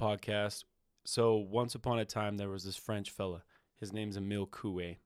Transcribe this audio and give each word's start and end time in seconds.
podcast. 0.00 0.64
So 1.04 1.36
once 1.36 1.74
upon 1.74 1.98
a 1.98 2.04
time, 2.04 2.36
there 2.36 2.48
was 2.48 2.64
this 2.64 2.76
French 2.76 3.10
fella. 3.10 3.42
His 3.78 3.92
name's 3.92 4.16
Emile 4.16 4.46
Coué. 4.46 4.96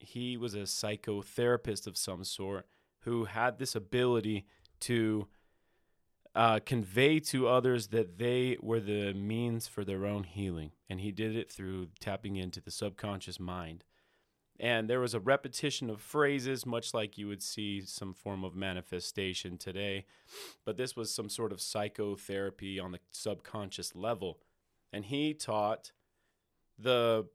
He 0.00 0.36
was 0.36 0.54
a 0.54 0.62
psychotherapist 0.62 1.86
of 1.86 1.96
some 1.96 2.24
sort 2.24 2.66
who 3.00 3.26
had 3.26 3.58
this 3.58 3.74
ability 3.74 4.46
to 4.80 5.28
uh, 6.34 6.60
convey 6.64 7.20
to 7.20 7.46
others 7.46 7.88
that 7.88 8.18
they 8.18 8.56
were 8.60 8.80
the 8.80 9.12
means 9.12 9.68
for 9.68 9.84
their 9.84 10.06
own 10.06 10.24
healing. 10.24 10.72
And 10.88 11.00
he 11.00 11.12
did 11.12 11.36
it 11.36 11.50
through 11.50 11.88
tapping 12.00 12.36
into 12.36 12.60
the 12.60 12.70
subconscious 12.70 13.38
mind. 13.38 13.84
And 14.62 14.88
there 14.88 15.00
was 15.00 15.12
a 15.12 15.18
repetition 15.20 15.90
of 15.90 16.00
phrases, 16.00 16.64
much 16.64 16.94
like 16.94 17.18
you 17.18 17.26
would 17.26 17.42
see 17.42 17.80
some 17.80 18.14
form 18.14 18.44
of 18.44 18.54
manifestation 18.54 19.58
today. 19.58 20.06
But 20.64 20.76
this 20.76 20.94
was 20.94 21.12
some 21.12 21.28
sort 21.28 21.50
of 21.50 21.60
psychotherapy 21.60 22.78
on 22.78 22.92
the 22.92 23.00
subconscious 23.10 23.96
level. 23.96 24.38
And 24.92 25.04
he 25.04 25.34
taught 25.34 25.90
the 26.78 27.26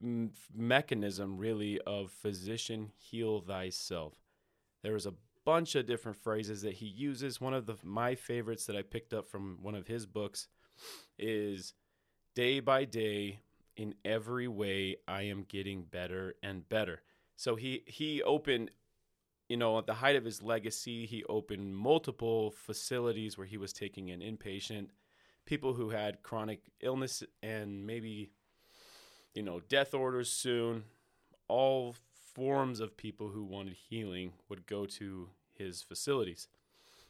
mechanism, 0.00 1.36
really, 1.36 1.80
of 1.82 2.10
physician 2.10 2.92
heal 2.96 3.40
thyself. 3.40 4.14
There 4.82 4.94
was 4.94 5.04
a 5.04 5.14
bunch 5.44 5.74
of 5.74 5.86
different 5.86 6.16
phrases 6.16 6.62
that 6.62 6.74
he 6.74 6.86
uses. 6.86 7.42
One 7.42 7.52
of 7.52 7.66
the 7.66 7.76
my 7.82 8.14
favorites 8.14 8.64
that 8.66 8.76
I 8.76 8.80
picked 8.80 9.12
up 9.12 9.28
from 9.28 9.58
one 9.60 9.74
of 9.74 9.86
his 9.86 10.06
books 10.06 10.48
is 11.18 11.74
day 12.34 12.60
by 12.60 12.86
day 12.86 13.40
in 13.76 13.94
every 14.04 14.48
way 14.48 14.96
I 15.08 15.22
am 15.22 15.44
getting 15.48 15.82
better 15.82 16.34
and 16.42 16.68
better. 16.68 17.02
So 17.36 17.56
he 17.56 17.82
he 17.86 18.22
opened 18.22 18.70
you 19.48 19.56
know 19.56 19.78
at 19.78 19.86
the 19.86 19.94
height 19.94 20.16
of 20.16 20.24
his 20.24 20.42
legacy 20.42 21.06
he 21.06 21.24
opened 21.24 21.76
multiple 21.76 22.50
facilities 22.50 23.36
where 23.36 23.46
he 23.46 23.58
was 23.58 23.72
taking 23.72 24.08
in 24.08 24.20
inpatient 24.20 24.88
people 25.44 25.74
who 25.74 25.90
had 25.90 26.22
chronic 26.22 26.62
illness 26.80 27.22
and 27.42 27.86
maybe 27.86 28.30
you 29.34 29.42
know 29.42 29.60
death 29.68 29.92
orders 29.92 30.30
soon 30.30 30.84
all 31.48 31.94
forms 32.34 32.80
of 32.80 32.96
people 32.96 33.28
who 33.28 33.44
wanted 33.44 33.76
healing 33.88 34.32
would 34.48 34.66
go 34.66 34.86
to 34.86 35.28
his 35.52 35.82
facilities, 35.82 36.48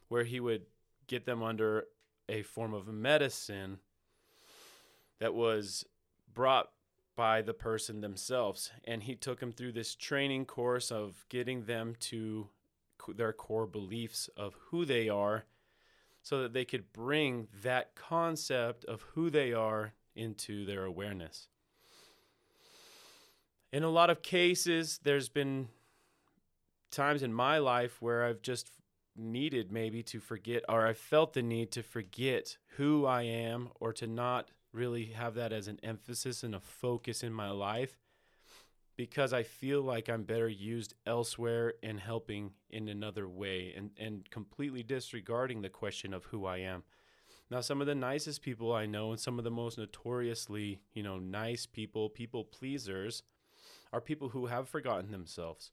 where 0.09 0.25
he 0.25 0.39
would 0.39 0.63
get 1.07 1.25
them 1.25 1.43
under 1.43 1.85
a 2.29 2.43
form 2.43 2.75
of 2.75 2.87
medicine 2.89 3.79
that 5.19 5.35
was 5.35 5.85
brought 6.35 6.71
by 7.17 7.43
the 7.43 7.55
person 7.55 8.01
themselves. 8.01 8.73
And 8.85 9.03
he 9.05 9.15
took 9.15 9.41
them 9.41 9.53
through 9.53 9.73
this 9.73 9.95
training 9.95 10.47
course 10.47 10.91
of 10.91 11.25
getting 11.29 11.65
them 11.65 11.95
to 12.01 12.49
their 13.09 13.33
core 13.33 13.67
beliefs 13.67 14.29
of 14.37 14.55
who 14.71 14.85
they 14.85 15.09
are 15.09 15.45
so 16.23 16.43
that 16.43 16.53
they 16.53 16.65
could 16.65 16.93
bring 16.93 17.49
that 17.63 17.95
concept 17.95 18.85
of 18.87 19.03
who 19.15 19.31
they 19.31 19.53
are 19.53 19.93
into 20.17 20.65
their 20.65 20.85
awareness. 20.85 21.49
In 23.73 23.83
a 23.83 23.91
lot 23.91 24.09
of 24.09 24.23
cases, 24.23 25.01
there's 25.03 25.29
been 25.29 25.69
times 26.91 27.23
in 27.23 27.33
my 27.33 27.59
life 27.59 28.01
where 28.01 28.25
I've 28.25 28.41
just 28.41 28.71
needed 29.17 29.71
maybe 29.71 30.03
to 30.05 30.21
forget, 30.21 30.65
or 30.69 30.87
I 30.87 30.93
felt 30.93 31.35
the 31.35 31.43
need 31.43 31.73
to 31.73 31.83
forget 31.83 32.57
who 32.77 33.05
I 33.05 33.23
am, 33.23 33.69
or 33.81 33.93
to 33.95 34.07
not 34.07 34.51
really 34.75 35.07
have 35.07 35.35
that 35.35 35.53
as 35.53 35.69
an 35.69 35.79
emphasis 35.83 36.43
and 36.43 36.55
a 36.55 36.61
focus 36.61 37.23
in 37.23 37.33
my 37.33 37.51
life 37.51 37.97
because 38.97 39.33
I 39.33 39.43
feel 39.43 39.83
like 39.83 40.09
I'm 40.09 40.23
better 40.23 40.49
used 40.49 40.95
elsewhere 41.07 41.75
and 41.83 41.99
helping 41.99 42.53
in 42.71 42.89
another 42.89 43.29
way 43.29 43.73
and, 43.77 43.91
and 43.99 44.29
completely 44.31 44.83
disregarding 44.83 45.63
the 45.63 45.69
question 45.69 46.15
of 46.15 46.25
who 46.27 46.47
I 46.47 46.59
am. 46.59 46.85
Now, 47.51 47.61
some 47.61 47.81
of 47.81 47.87
the 47.87 47.95
nicest 47.95 48.43
people 48.43 48.73
I 48.73 48.87
know 48.87 49.11
and 49.11 49.21
some 49.21 49.39
of 49.39 49.45
the 49.45 49.51
most 49.51 49.79
notoriously, 49.79 50.81
you 50.93 51.03
know, 51.03 51.19
nice 51.19 51.67
people, 51.67 52.09
people 52.09 52.45
pleasers, 52.45 53.23
are 53.93 54.01
people 54.01 54.31
who 54.31 54.47
have 54.47 54.69
forgotten 54.69 55.11
themselves 55.11 55.71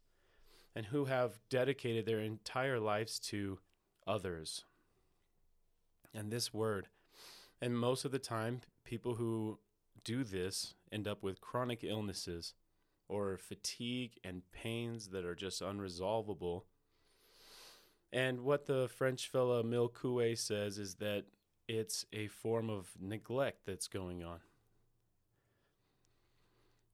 and 0.75 0.88
who 0.88 1.05
have 1.05 1.39
dedicated 1.50 2.06
their 2.06 2.19
entire 2.19 2.79
lives 2.79 3.19
to 3.19 3.59
others. 4.06 4.66
And 6.13 6.31
this 6.31 6.53
word, 6.53 6.88
and 7.61 7.77
most 7.77 8.05
of 8.05 8.11
the 8.11 8.19
time, 8.19 8.61
people 8.83 9.16
who 9.16 9.59
do 10.03 10.23
this 10.23 10.73
end 10.91 11.07
up 11.07 11.22
with 11.22 11.41
chronic 11.41 11.83
illnesses 11.83 12.53
or 13.07 13.38
fatigue 13.38 14.17
and 14.23 14.41
pains 14.51 15.09
that 15.09 15.25
are 15.25 15.35
just 15.35 15.61
unresolvable. 15.61 16.63
And 18.11 18.41
what 18.41 18.66
the 18.66 18.89
French 18.89 19.27
fella 19.27 19.59
Emile 19.59 19.89
Coué 19.89 20.38
says 20.38 20.77
is 20.77 20.95
that 20.95 21.25
it's 21.67 22.05
a 22.11 22.27
form 22.27 22.69
of 22.69 22.89
neglect 22.99 23.66
that's 23.66 23.88
going 23.88 24.23
on 24.23 24.39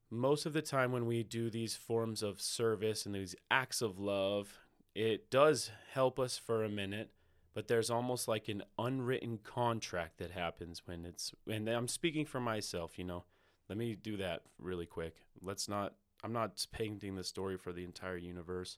most 0.09 0.45
of 0.45 0.53
the 0.53 0.61
time 0.61 0.91
when 0.91 1.05
we 1.05 1.23
do 1.23 1.49
these 1.49 1.75
forms 1.75 2.23
of 2.23 2.41
service 2.41 3.05
and 3.05 3.15
these 3.15 3.35
acts 3.51 3.81
of 3.81 3.99
love, 3.99 4.59
it 4.95 5.29
does 5.29 5.71
help 5.91 6.19
us 6.19 6.37
for 6.37 6.63
a 6.63 6.69
minute, 6.69 7.11
but 7.57 7.67
there's 7.67 7.89
almost 7.89 8.27
like 8.27 8.49
an 8.49 8.61
unwritten 8.77 9.39
contract 9.43 10.19
that 10.19 10.29
happens 10.29 10.83
when 10.85 11.03
it's 11.07 11.31
and 11.51 11.67
I'm 11.67 11.87
speaking 11.87 12.23
for 12.23 12.39
myself, 12.39 12.99
you 12.99 13.03
know. 13.03 13.23
Let 13.67 13.79
me 13.79 13.95
do 13.95 14.15
that 14.17 14.43
really 14.59 14.85
quick. 14.85 15.15
Let's 15.41 15.67
not 15.67 15.95
I'm 16.23 16.33
not 16.33 16.63
painting 16.71 17.15
the 17.15 17.23
story 17.23 17.57
for 17.57 17.73
the 17.73 17.83
entire 17.83 18.15
universe. 18.17 18.77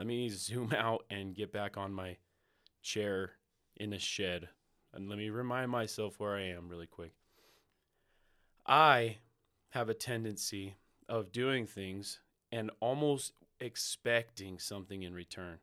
Let 0.00 0.08
me 0.08 0.28
zoom 0.30 0.72
out 0.76 1.04
and 1.10 1.32
get 1.32 1.52
back 1.52 1.76
on 1.76 1.92
my 1.92 2.16
chair 2.82 3.34
in 3.76 3.92
a 3.92 4.00
shed 4.00 4.48
and 4.92 5.08
let 5.08 5.18
me 5.18 5.30
remind 5.30 5.70
myself 5.70 6.18
where 6.18 6.34
I 6.34 6.48
am 6.48 6.68
really 6.68 6.88
quick. 6.88 7.12
I 8.66 9.18
have 9.68 9.88
a 9.88 9.94
tendency 9.94 10.74
of 11.08 11.30
doing 11.30 11.68
things 11.68 12.18
and 12.50 12.72
almost 12.80 13.32
expecting 13.60 14.58
something 14.58 15.04
in 15.04 15.14
return. 15.14 15.58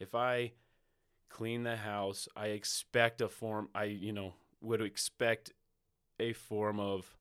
If 0.00 0.16
I 0.16 0.54
clean 1.28 1.62
the 1.62 1.76
house, 1.76 2.28
I 2.36 2.48
expect 2.48 3.20
a 3.20 3.28
form, 3.28 3.68
I, 3.74 3.84
you 3.84 4.12
know, 4.12 4.34
would 4.60 4.80
expect 4.80 5.52
a 6.18 6.32
form 6.32 6.80
of 6.80 7.16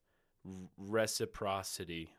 reciprocity. 0.78 2.10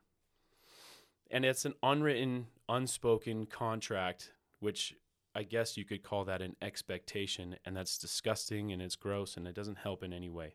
And 1.31 1.45
it's 1.45 1.65
an 1.65 1.75
unwritten, 1.83 2.47
unspoken 2.69 3.47
contract, 3.47 4.33
which 4.61 4.95
I 5.35 5.43
guess 5.43 5.77
you 5.77 5.85
could 5.85 6.03
call 6.03 6.25
that 6.27 6.43
an 6.43 6.57
expectation. 6.63 7.57
And 7.65 7.77
that's 7.77 7.99
disgusting 7.99 8.73
and 8.73 8.83
it's 8.83 8.97
gross 8.97 9.37
and 9.37 9.47
it 9.47 9.55
doesn't 9.55 9.79
help 9.79 10.03
in 10.03 10.13
any 10.13 10.31
way 10.31 10.55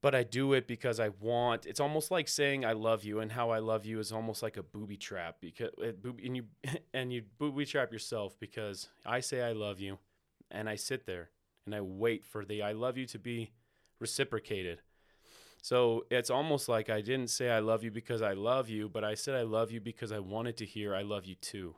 but 0.00 0.14
I 0.14 0.22
do 0.22 0.52
it 0.52 0.66
because 0.66 1.00
I 1.00 1.10
want. 1.20 1.66
It's 1.66 1.80
almost 1.80 2.10
like 2.10 2.28
saying 2.28 2.64
I 2.64 2.72
love 2.72 3.04
you, 3.04 3.20
and 3.20 3.32
how 3.32 3.50
I 3.50 3.58
love 3.58 3.84
you 3.84 3.98
is 3.98 4.12
almost 4.12 4.42
like 4.42 4.56
a 4.56 4.62
booby 4.62 4.96
trap 4.96 5.36
because 5.40 5.70
it, 5.78 5.98
and 6.04 6.36
you 6.36 6.44
and 6.94 7.12
you 7.12 7.22
booby 7.38 7.64
trap 7.64 7.92
yourself 7.92 8.38
because 8.38 8.88
I 9.04 9.20
say 9.20 9.42
I 9.42 9.52
love 9.52 9.80
you, 9.80 9.98
and 10.50 10.68
I 10.68 10.76
sit 10.76 11.06
there 11.06 11.30
and 11.66 11.74
I 11.74 11.80
wait 11.80 12.24
for 12.24 12.44
the 12.44 12.62
I 12.62 12.72
love 12.72 12.96
you 12.96 13.06
to 13.06 13.18
be 13.18 13.50
reciprocated. 14.00 14.80
So 15.60 16.06
it's 16.10 16.30
almost 16.30 16.68
like 16.68 16.88
I 16.88 17.00
didn't 17.00 17.30
say 17.30 17.50
I 17.50 17.58
love 17.58 17.82
you 17.82 17.90
because 17.90 18.22
I 18.22 18.32
love 18.32 18.68
you, 18.68 18.88
but 18.88 19.04
I 19.04 19.14
said 19.14 19.34
I 19.34 19.42
love 19.42 19.70
you 19.70 19.80
because 19.80 20.12
I 20.12 20.20
wanted 20.20 20.56
to 20.58 20.64
hear 20.64 20.94
I 20.94 21.02
love 21.02 21.26
you 21.26 21.34
too. 21.34 21.74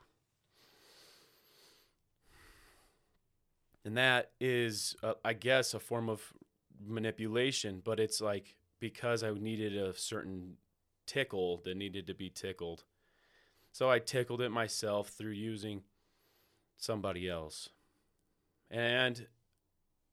And 3.85 3.97
that 3.97 4.31
is, 4.41 4.95
uh, 5.03 5.15
I 5.25 5.33
guess, 5.33 5.73
a 5.73 5.81
form 5.81 6.09
of 6.09 6.33
manipulation, 6.87 7.83
but 7.85 8.01
it's 8.01 8.21
like 8.21 8.57
because 8.79 9.23
I 9.23 9.31
needed 9.33 9.77
a 9.77 9.95
certain 9.95 10.57
tickle 11.07 11.61
that 11.65 11.77
needed 11.77 12.07
to 12.07 12.15
be 12.15 12.31
tickled. 12.31 12.85
So 13.73 13.91
I 13.91 13.99
tickled 13.99 14.41
it 14.41 14.51
myself 14.51 15.09
through 15.09 15.33
using 15.33 15.83
somebody 16.77 17.29
else. 17.29 17.69
And 18.71 19.27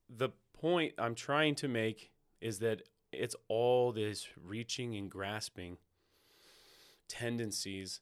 the 0.10 0.30
point 0.60 0.94
I'm 0.98 1.16
trying 1.16 1.56
to 1.56 1.68
make 1.68 2.12
is 2.42 2.60
that 2.60 2.82
it's 3.12 3.36
all 3.48 3.92
this 3.92 4.28
reaching 4.42 4.96
and 4.96 5.10
grasping 5.10 5.78
tendencies 7.08 8.02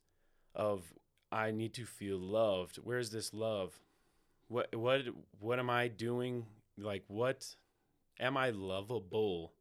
of 0.53 0.93
I 1.31 1.51
need 1.51 1.73
to 1.75 1.85
feel 1.85 2.17
loved. 2.17 2.77
Where's 2.77 3.11
this 3.11 3.33
love? 3.33 3.79
What 4.47 4.75
what 4.75 5.01
what 5.39 5.59
am 5.59 5.69
I 5.69 5.87
doing? 5.87 6.45
Like 6.77 7.03
what 7.07 7.55
Am 8.19 8.37
I 8.37 8.49
lovable? 8.49 9.53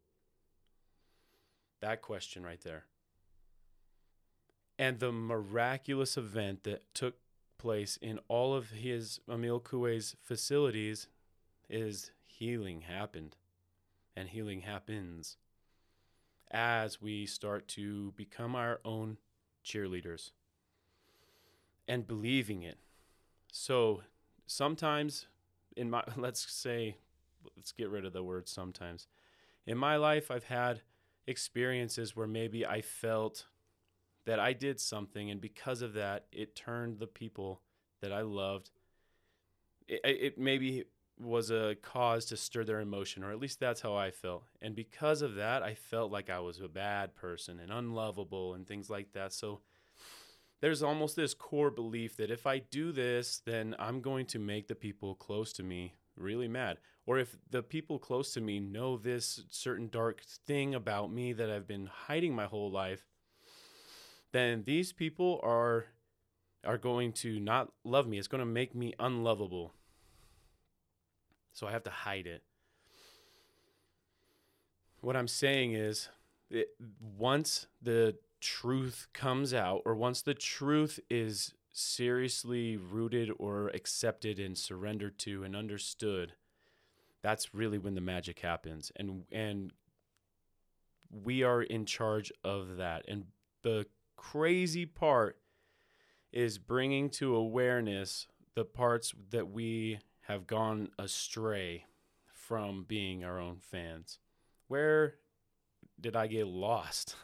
That 1.80 2.02
question 2.02 2.44
right 2.44 2.60
there. 2.62 2.84
And 4.78 4.98
the 4.98 5.12
miraculous 5.12 6.16
event 6.16 6.64
that 6.64 6.82
took 6.94 7.16
place 7.58 7.96
in 8.00 8.18
all 8.28 8.54
of 8.54 8.70
his 8.70 9.20
Emile 9.30 9.60
Coué's 9.60 10.16
facilities 10.20 11.08
is 11.68 12.10
healing 12.22 12.82
happened. 12.82 13.36
And 14.16 14.28
healing 14.28 14.60
happens 14.60 15.36
as 16.50 17.02
we 17.02 17.26
start 17.26 17.66
to 17.66 18.12
become 18.16 18.54
our 18.54 18.80
own 18.84 19.18
cheerleaders 19.64 20.30
and 21.88 22.06
believing 22.06 22.62
it. 22.62 22.78
So 23.52 24.02
sometimes 24.46 25.26
in 25.76 25.90
my 25.90 26.04
let's 26.16 26.50
say 26.52 26.96
let's 27.56 27.72
get 27.72 27.90
rid 27.90 28.04
of 28.04 28.12
the 28.12 28.22
word 28.22 28.48
sometimes. 28.48 29.06
In 29.66 29.78
my 29.78 29.96
life, 29.96 30.30
I've 30.30 30.44
had 30.44 30.82
experiences 31.26 32.14
where 32.14 32.26
maybe 32.26 32.66
I 32.66 32.80
felt 32.80 33.46
that 34.26 34.38
I 34.38 34.52
did 34.52 34.80
something, 34.80 35.30
and 35.30 35.40
because 35.40 35.82
of 35.82 35.94
that, 35.94 36.26
it 36.32 36.56
turned 36.56 36.98
the 36.98 37.06
people 37.06 37.60
that 38.00 38.12
I 38.12 38.22
loved. 38.22 38.70
It, 39.86 40.00
it 40.04 40.38
maybe 40.38 40.84
was 41.18 41.50
a 41.50 41.76
cause 41.80 42.24
to 42.26 42.36
stir 42.36 42.64
their 42.64 42.80
emotion, 42.80 43.22
or 43.22 43.30
at 43.30 43.38
least 43.38 43.60
that's 43.60 43.80
how 43.80 43.94
I 43.94 44.10
felt. 44.10 44.44
And 44.60 44.74
because 44.74 45.22
of 45.22 45.36
that, 45.36 45.62
I 45.62 45.74
felt 45.74 46.10
like 46.10 46.30
I 46.30 46.40
was 46.40 46.60
a 46.60 46.68
bad 46.68 47.14
person 47.14 47.60
and 47.60 47.70
unlovable 47.70 48.54
and 48.54 48.66
things 48.66 48.90
like 48.90 49.12
that. 49.12 49.32
So 49.32 49.60
there's 50.60 50.82
almost 50.82 51.16
this 51.16 51.34
core 51.34 51.70
belief 51.70 52.16
that 52.16 52.30
if 52.30 52.46
I 52.46 52.58
do 52.58 52.90
this, 52.90 53.42
then 53.44 53.76
I'm 53.78 54.00
going 54.00 54.26
to 54.26 54.38
make 54.38 54.66
the 54.66 54.74
people 54.74 55.14
close 55.14 55.52
to 55.54 55.62
me 55.62 55.94
really 56.16 56.48
mad. 56.48 56.78
Or 57.06 57.18
if 57.18 57.36
the 57.50 57.62
people 57.62 57.98
close 57.98 58.32
to 58.32 58.40
me 58.40 58.60
know 58.60 58.96
this 58.96 59.42
certain 59.50 59.88
dark 59.88 60.22
thing 60.46 60.74
about 60.74 61.12
me 61.12 61.32
that 61.34 61.50
I've 61.50 61.66
been 61.66 61.86
hiding 61.86 62.34
my 62.34 62.46
whole 62.46 62.70
life, 62.70 63.04
then 64.32 64.64
these 64.64 64.92
people 64.92 65.40
are 65.42 65.86
are 66.64 66.78
going 66.78 67.12
to 67.12 67.38
not 67.38 67.70
love 67.84 68.06
me. 68.06 68.18
It's 68.18 68.28
going 68.28 68.40
to 68.40 68.46
make 68.46 68.74
me 68.74 68.94
unlovable. 68.98 69.74
So 71.52 71.66
I 71.66 71.72
have 71.72 71.84
to 71.84 71.90
hide 71.90 72.26
it. 72.26 72.42
What 75.02 75.14
I'm 75.14 75.28
saying 75.28 75.74
is, 75.74 76.08
it, 76.50 76.68
once 77.18 77.66
the 77.82 78.16
truth 78.40 79.08
comes 79.12 79.52
out, 79.52 79.82
or 79.84 79.94
once 79.94 80.22
the 80.22 80.34
truth 80.34 80.98
is 81.10 81.52
seriously 81.74 82.76
rooted 82.76 83.30
or 83.36 83.68
accepted 83.68 84.38
and 84.38 84.56
surrendered 84.56 85.18
to 85.18 85.42
and 85.42 85.54
understood, 85.56 86.32
that's 87.20 87.52
really 87.52 87.78
when 87.78 87.94
the 87.94 88.00
magic 88.00 88.40
happens. 88.40 88.90
And 88.96 89.24
and 89.30 89.72
we 91.10 91.42
are 91.42 91.62
in 91.62 91.84
charge 91.84 92.32
of 92.42 92.76
that. 92.76 93.04
And 93.08 93.26
the 93.62 93.86
crazy 94.16 94.86
part 94.86 95.38
is 96.32 96.58
bringing 96.58 97.10
to 97.10 97.34
awareness 97.34 98.26
the 98.54 98.64
parts 98.64 99.12
that 99.30 99.50
we 99.50 99.98
have 100.22 100.46
gone 100.46 100.88
astray 100.98 101.84
from 102.32 102.84
being 102.86 103.24
our 103.24 103.38
own 103.38 103.58
fans. 103.60 104.18
Where 104.68 105.14
did 106.00 106.16
I 106.16 106.26
get 106.26 106.46
lost? 106.46 107.16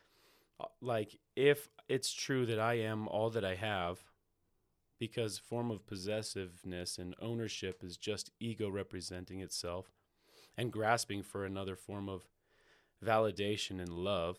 like 0.80 1.18
if 1.36 1.68
it's 1.90 2.12
true 2.12 2.46
that 2.46 2.60
I 2.60 2.74
am 2.74 3.08
all 3.08 3.30
that 3.30 3.44
I 3.44 3.56
have 3.56 3.98
because 5.00 5.38
form 5.38 5.72
of 5.72 5.88
possessiveness 5.88 6.98
and 6.98 7.16
ownership 7.20 7.82
is 7.82 7.96
just 7.96 8.30
ego 8.38 8.68
representing 8.68 9.40
itself 9.40 9.90
and 10.56 10.72
grasping 10.72 11.24
for 11.24 11.44
another 11.44 11.74
form 11.74 12.08
of 12.08 12.28
validation 13.04 13.80
and 13.80 13.88
love 13.88 14.38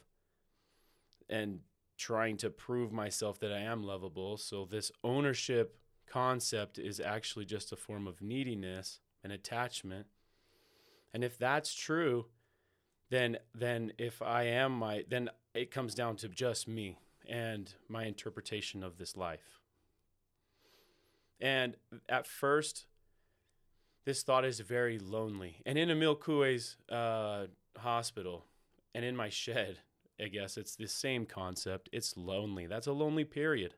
and 1.30 1.60
trying 1.98 2.38
to 2.38 2.50
prove 2.50 2.94
myself 2.94 3.38
that 3.40 3.52
I 3.52 3.60
am 3.60 3.84
lovable. 3.84 4.38
So, 4.38 4.64
this 4.64 4.90
ownership 5.04 5.78
concept 6.08 6.80
is 6.80 7.02
actually 7.02 7.46
just 7.46 7.74
a 7.74 7.76
form 7.76 8.08
of 8.08 8.22
neediness 8.22 9.00
and 9.26 9.34
attachment. 9.34 10.08
And 11.14 11.22
if 11.22 11.38
that's 11.38 11.74
true, 11.74 12.28
then 13.10 13.40
then 13.54 13.92
if 13.98 14.22
I 14.22 14.44
am 14.44 14.72
my 14.72 15.04
then 15.10 15.30
it 15.54 15.70
comes 15.70 15.94
down 15.94 16.16
to 16.18 16.30
just 16.30 16.66
me 16.66 16.98
and 17.28 17.74
my 17.88 18.06
interpretation 18.06 18.84
of 18.84 18.98
this 18.98 19.16
life. 19.16 19.60
And 21.40 21.76
at 22.08 22.28
first, 22.28 22.86
this 24.06 24.24
thought 24.24 24.46
is 24.46 24.60
very 24.60 25.00
lonely. 25.00 25.62
And 25.66 25.78
in 25.78 25.90
Emile 25.90 26.16
Coué's 26.16 26.78
uh, 26.90 27.48
hospital 27.78 28.46
and 28.94 29.06
in 29.06 29.16
my 29.16 29.30
shed, 29.30 29.80
I 30.20 30.28
guess 30.28 30.58
it's 30.58 30.76
the 30.76 30.88
same 30.88 31.26
concept. 31.26 31.90
It's 31.92 32.16
lonely. 32.16 32.68
That's 32.68 32.88
a 32.88 32.92
lonely 32.92 33.24
period. 33.24 33.74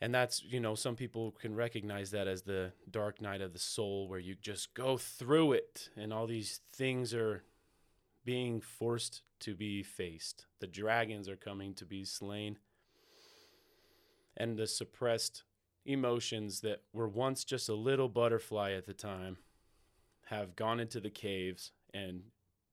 And 0.00 0.14
that's, 0.14 0.42
you 0.42 0.60
know, 0.60 0.74
some 0.74 0.94
people 0.94 1.32
can 1.32 1.54
recognize 1.54 2.10
that 2.10 2.28
as 2.28 2.42
the 2.42 2.72
dark 2.90 3.22
night 3.22 3.40
of 3.40 3.52
the 3.52 3.58
soul 3.58 4.08
where 4.08 4.18
you 4.18 4.34
just 4.34 4.74
go 4.74 4.98
through 4.98 5.52
it 5.52 5.88
and 5.96 6.12
all 6.12 6.26
these 6.26 6.60
things 6.72 7.14
are 7.14 7.42
being 8.24 8.60
forced 8.60 9.22
to 9.40 9.54
be 9.54 9.82
faced. 9.82 10.46
The 10.60 10.66
dragons 10.66 11.28
are 11.28 11.36
coming 11.36 11.74
to 11.74 11.84
be 11.84 12.04
slain. 12.04 12.58
And 14.36 14.56
the 14.56 14.66
suppressed 14.66 15.44
emotions 15.84 16.60
that 16.60 16.82
were 16.92 17.08
once 17.08 17.44
just 17.44 17.68
a 17.68 17.74
little 17.74 18.08
butterfly 18.08 18.72
at 18.72 18.86
the 18.86 18.92
time 18.92 19.38
have 20.26 20.56
gone 20.56 20.80
into 20.80 21.00
the 21.00 21.10
caves 21.10 21.72
and 21.94 22.22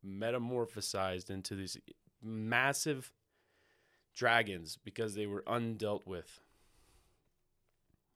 metamorphosized 0.06 1.30
into 1.30 1.56
these 1.56 1.78
massive 2.22 3.14
dragons 4.16 4.78
because 4.84 5.16
they 5.16 5.28
were 5.28 5.44
undealt 5.44 6.06
with. 6.06 6.42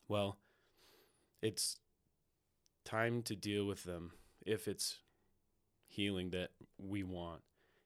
Well, 0.08 0.38
it's 1.42 1.78
time 2.86 3.22
to 3.24 3.36
deal 3.36 3.66
with 3.66 3.84
them 3.84 4.12
if 4.46 4.68
it's 4.68 5.00
healing 5.88 6.30
that 6.32 6.52
we 6.78 7.04
want, 7.04 7.42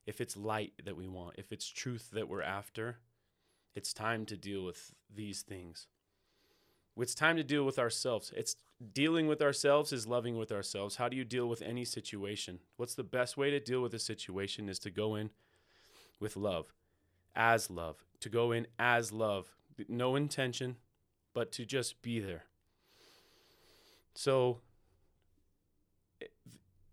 if 0.06 0.22
it's 0.22 0.36
light 0.36 0.74
that 0.84 0.98
we 0.98 1.08
want, 1.08 1.36
if 1.38 1.52
it's 1.52 1.68
truth 1.68 2.10
that 2.12 2.28
we're 2.28 2.42
after, 2.42 2.98
it's 3.76 3.94
time 3.94 4.26
to 4.26 4.38
deal 4.38 4.66
with 4.66 4.94
these 5.14 5.42
things. 5.42 5.88
It's 6.98 7.16
time 7.16 7.38
to 7.38 7.44
deal 7.44 7.64
with 7.64 7.80
ourselves. 7.80 8.34
It's 8.36 8.56
dealing 8.94 9.28
with 9.28 9.42
ourselves 9.42 9.94
is 9.94 10.08
loving 10.08 10.38
with 10.38 10.52
ourselves. 10.52 10.98
How 10.98 11.08
do 11.08 11.16
you 11.16 11.24
deal 11.24 11.48
with 11.48 11.62
any 11.62 11.86
situation? 11.86 12.60
What's 12.78 12.96
the 12.96 13.04
best 13.04 13.38
way 13.38 13.50
to 13.52 13.60
deal 13.60 13.82
with 13.82 13.94
a 13.94 14.00
situation 14.00 14.68
is 14.68 14.80
to 14.80 14.92
go 14.92 15.16
in 15.16 15.30
with 16.20 16.36
love, 16.36 16.74
as 17.36 17.70
love, 17.70 18.06
to 18.20 18.30
go 18.30 18.52
in 18.52 18.68
as 18.78 19.12
love, 19.12 19.56
no 19.88 20.16
intention, 20.16 20.78
but 21.34 21.52
to 21.54 21.66
just 21.66 22.02
be 22.02 22.20
there. 22.20 22.44
So, 24.14 24.60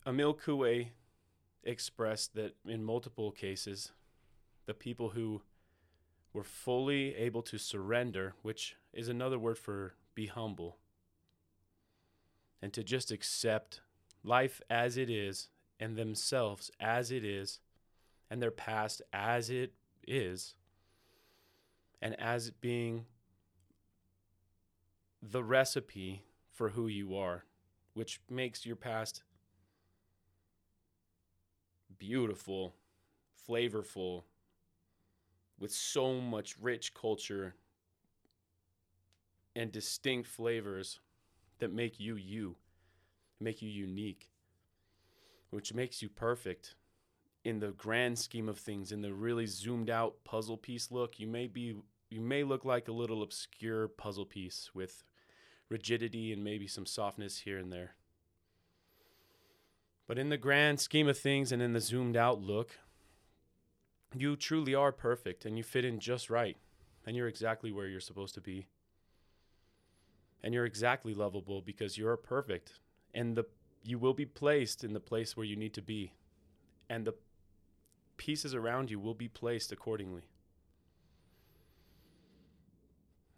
Emile 0.06 0.34
Coué 0.34 0.88
expressed 1.68 2.34
that 2.34 2.56
in 2.66 2.82
multiple 2.82 3.30
cases, 3.30 3.92
the 4.66 4.74
people 4.74 5.10
who 5.10 5.42
were 6.32 6.44
fully 6.44 7.14
able 7.14 7.42
to 7.42 7.58
surrender, 7.58 8.34
which 8.42 8.76
is 8.92 9.08
another 9.08 9.38
word 9.38 9.58
for 9.58 9.94
be 10.14 10.26
humble, 10.26 10.78
and 12.62 12.72
to 12.72 12.82
just 12.82 13.10
accept 13.10 13.80
life 14.24 14.60
as 14.68 14.96
it 14.96 15.10
is 15.10 15.48
and 15.78 15.96
themselves 15.96 16.70
as 16.80 17.10
it 17.10 17.24
is 17.24 17.60
and 18.30 18.42
their 18.42 18.50
past 18.50 19.00
as 19.12 19.48
it 19.48 19.72
is 20.06 20.54
and 22.00 22.18
as 22.20 22.50
being 22.50 23.04
the 25.22 25.42
recipe 25.42 26.24
for 26.52 26.70
who 26.70 26.86
you 26.88 27.16
are, 27.16 27.44
which 27.94 28.20
makes 28.30 28.64
your 28.64 28.76
past 28.76 29.22
beautiful, 31.98 32.74
flavorful, 33.48 34.22
with 35.58 35.72
so 35.72 36.20
much 36.20 36.56
rich 36.60 36.94
culture 36.94 37.54
and 39.56 39.72
distinct 39.72 40.28
flavors 40.28 41.00
that 41.58 41.72
make 41.72 41.98
you 41.98 42.14
you, 42.16 42.56
make 43.40 43.60
you 43.60 43.68
unique, 43.68 44.30
which 45.50 45.74
makes 45.74 46.00
you 46.00 46.08
perfect 46.08 46.76
in 47.44 47.58
the 47.58 47.72
grand 47.72 48.18
scheme 48.18 48.48
of 48.48 48.58
things. 48.58 48.92
In 48.92 49.02
the 49.02 49.12
really 49.12 49.46
zoomed 49.46 49.90
out 49.90 50.22
puzzle 50.24 50.56
piece 50.56 50.90
look, 50.90 51.18
you 51.18 51.26
may 51.26 51.46
be 51.46 51.76
you 52.10 52.20
may 52.20 52.42
look 52.44 52.64
like 52.64 52.88
a 52.88 52.92
little 52.92 53.22
obscure 53.22 53.88
puzzle 53.88 54.24
piece 54.24 54.70
with 54.74 55.02
rigidity 55.68 56.32
and 56.32 56.42
maybe 56.42 56.66
some 56.66 56.86
softness 56.86 57.38
here 57.38 57.58
and 57.58 57.72
there. 57.72 57.94
But 60.08 60.18
in 60.18 60.30
the 60.30 60.38
grand 60.38 60.80
scheme 60.80 61.06
of 61.06 61.18
things 61.18 61.52
and 61.52 61.62
in 61.62 61.74
the 61.74 61.80
zoomed 61.80 62.16
out 62.16 62.40
look, 62.40 62.78
you 64.16 64.36
truly 64.36 64.74
are 64.74 64.90
perfect 64.90 65.44
and 65.44 65.58
you 65.58 65.62
fit 65.62 65.84
in 65.84 66.00
just 66.00 66.30
right. 66.30 66.56
And 67.06 67.14
you're 67.14 67.28
exactly 67.28 67.70
where 67.70 67.86
you're 67.86 68.00
supposed 68.00 68.34
to 68.34 68.40
be. 68.40 68.66
And 70.42 70.54
you're 70.54 70.64
exactly 70.64 71.12
lovable 71.14 71.60
because 71.60 71.98
you're 71.98 72.16
perfect. 72.16 72.80
And 73.14 73.36
the 73.36 73.44
you 73.84 73.98
will 73.98 74.14
be 74.14 74.26
placed 74.26 74.82
in 74.82 74.92
the 74.92 75.00
place 75.00 75.36
where 75.36 75.46
you 75.46 75.56
need 75.56 75.74
to 75.74 75.82
be. 75.82 76.12
And 76.88 77.04
the 77.04 77.14
pieces 78.16 78.54
around 78.54 78.90
you 78.90 78.98
will 78.98 79.14
be 79.14 79.28
placed 79.28 79.72
accordingly. 79.72 80.24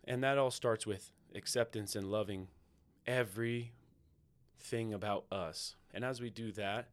And 0.05 0.23
that 0.23 0.39
all 0.39 0.51
starts 0.51 0.87
with 0.87 1.13
acceptance 1.35 1.95
and 1.95 2.11
loving 2.11 2.49
everything 4.61 4.93
about 4.93 5.25
us. 5.33 5.75
And 5.93 6.05
as 6.05 6.21
we 6.21 6.31
do 6.31 6.53
that, 6.53 6.89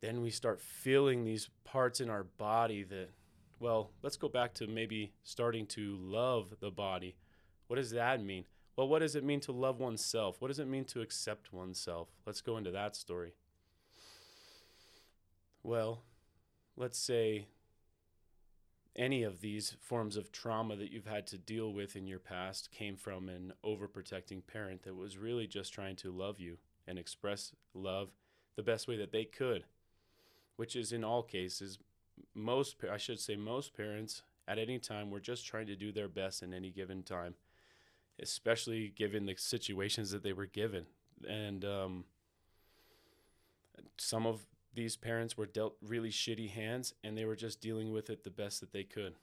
then 0.00 0.22
we 0.22 0.30
start 0.30 0.60
feeling 0.60 1.24
these 1.24 1.48
parts 1.64 2.00
in 2.00 2.10
our 2.10 2.24
body 2.24 2.82
that, 2.84 3.08
well, 3.58 3.90
let's 4.02 4.16
go 4.16 4.28
back 4.28 4.54
to 4.54 4.66
maybe 4.66 5.12
starting 5.22 5.66
to 5.66 5.96
love 6.00 6.54
the 6.60 6.70
body. 6.70 7.16
What 7.68 7.76
does 7.76 7.90
that 7.92 8.22
mean? 8.22 8.44
Well, 8.76 8.88
what 8.88 9.00
does 9.00 9.14
it 9.14 9.24
mean 9.24 9.40
to 9.40 9.52
love 9.52 9.78
oneself? 9.78 10.36
What 10.40 10.48
does 10.48 10.58
it 10.58 10.68
mean 10.68 10.84
to 10.86 11.00
accept 11.00 11.52
oneself? 11.52 12.08
Let's 12.26 12.40
go 12.40 12.56
into 12.56 12.70
that 12.70 12.96
story. 12.96 13.34
Well, 15.62 16.02
let's 16.76 16.98
say 16.98 17.46
any 18.96 19.22
of 19.22 19.40
these 19.40 19.76
forms 19.80 20.16
of 20.16 20.32
trauma 20.32 20.76
that 20.76 20.90
you've 20.90 21.06
had 21.06 21.26
to 21.28 21.38
deal 21.38 21.72
with 21.72 21.96
in 21.96 22.06
your 22.06 22.18
past 22.18 22.70
came 22.72 22.96
from 22.96 23.28
an 23.28 23.52
overprotecting 23.64 24.46
parent 24.46 24.82
that 24.82 24.96
was 24.96 25.16
really 25.16 25.46
just 25.46 25.72
trying 25.72 25.96
to 25.96 26.10
love 26.10 26.40
you 26.40 26.58
and 26.86 26.98
express 26.98 27.52
love 27.72 28.10
the 28.56 28.62
best 28.62 28.88
way 28.88 28.96
that 28.96 29.12
they 29.12 29.24
could, 29.24 29.64
which 30.56 30.74
is 30.74 30.92
in 30.92 31.04
all 31.04 31.22
cases, 31.22 31.78
most, 32.34 32.76
I 32.90 32.96
should 32.96 33.20
say, 33.20 33.36
most 33.36 33.76
parents 33.76 34.22
at 34.48 34.58
any 34.58 34.78
time 34.78 35.10
were 35.10 35.20
just 35.20 35.46
trying 35.46 35.66
to 35.68 35.76
do 35.76 35.92
their 35.92 36.08
best 36.08 36.42
in 36.42 36.52
any 36.52 36.70
given 36.70 37.02
time, 37.02 37.34
especially 38.20 38.92
given 38.96 39.24
the 39.24 39.36
situations 39.36 40.10
that 40.10 40.22
they 40.22 40.32
were 40.32 40.46
given. 40.46 40.86
And 41.28 41.64
um, 41.64 42.04
some 43.96 44.26
of 44.26 44.40
these 44.74 44.96
parents 44.96 45.36
were 45.36 45.46
dealt 45.46 45.76
really 45.82 46.10
shitty 46.10 46.50
hands 46.50 46.94
and 47.02 47.16
they 47.16 47.24
were 47.24 47.36
just 47.36 47.60
dealing 47.60 47.92
with 47.92 48.10
it 48.10 48.24
the 48.24 48.30
best 48.30 48.60
that 48.60 48.72
they 48.72 48.84
could. 48.84 49.14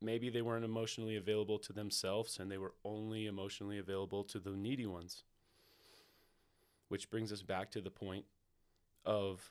Maybe 0.00 0.28
they 0.28 0.42
weren't 0.42 0.64
emotionally 0.64 1.16
available 1.16 1.58
to 1.60 1.72
themselves 1.72 2.38
and 2.38 2.50
they 2.50 2.58
were 2.58 2.74
only 2.84 3.26
emotionally 3.26 3.78
available 3.78 4.24
to 4.24 4.38
the 4.38 4.50
needy 4.50 4.86
ones. 4.86 5.22
Which 6.88 7.10
brings 7.10 7.32
us 7.32 7.42
back 7.42 7.70
to 7.72 7.80
the 7.80 7.90
point 7.90 8.24
of 9.04 9.50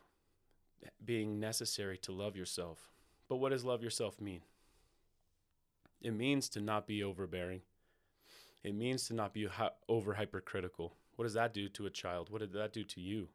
being 1.03 1.39
necessary 1.39 1.97
to 1.99 2.11
love 2.11 2.35
yourself. 2.35 2.91
But 3.27 3.37
what 3.37 3.49
does 3.49 3.65
love 3.65 3.81
yourself 3.81 4.21
mean? 4.21 4.41
It 6.01 6.13
means 6.13 6.49
to 6.49 6.61
not 6.61 6.85
be 6.85 7.03
overbearing. 7.03 7.61
It 8.63 8.75
means 8.75 9.07
to 9.07 9.13
not 9.13 9.33
be 9.33 9.47
over 9.89 10.13
hypercritical. 10.13 10.93
What 11.15 11.25
does 11.25 11.33
that 11.33 11.53
do 11.53 11.69
to 11.69 11.85
a 11.85 11.89
child? 11.89 12.29
What 12.29 12.41
did 12.41 12.53
that 12.53 12.73
do 12.73 12.83
to 12.83 13.01
you? 13.01 13.29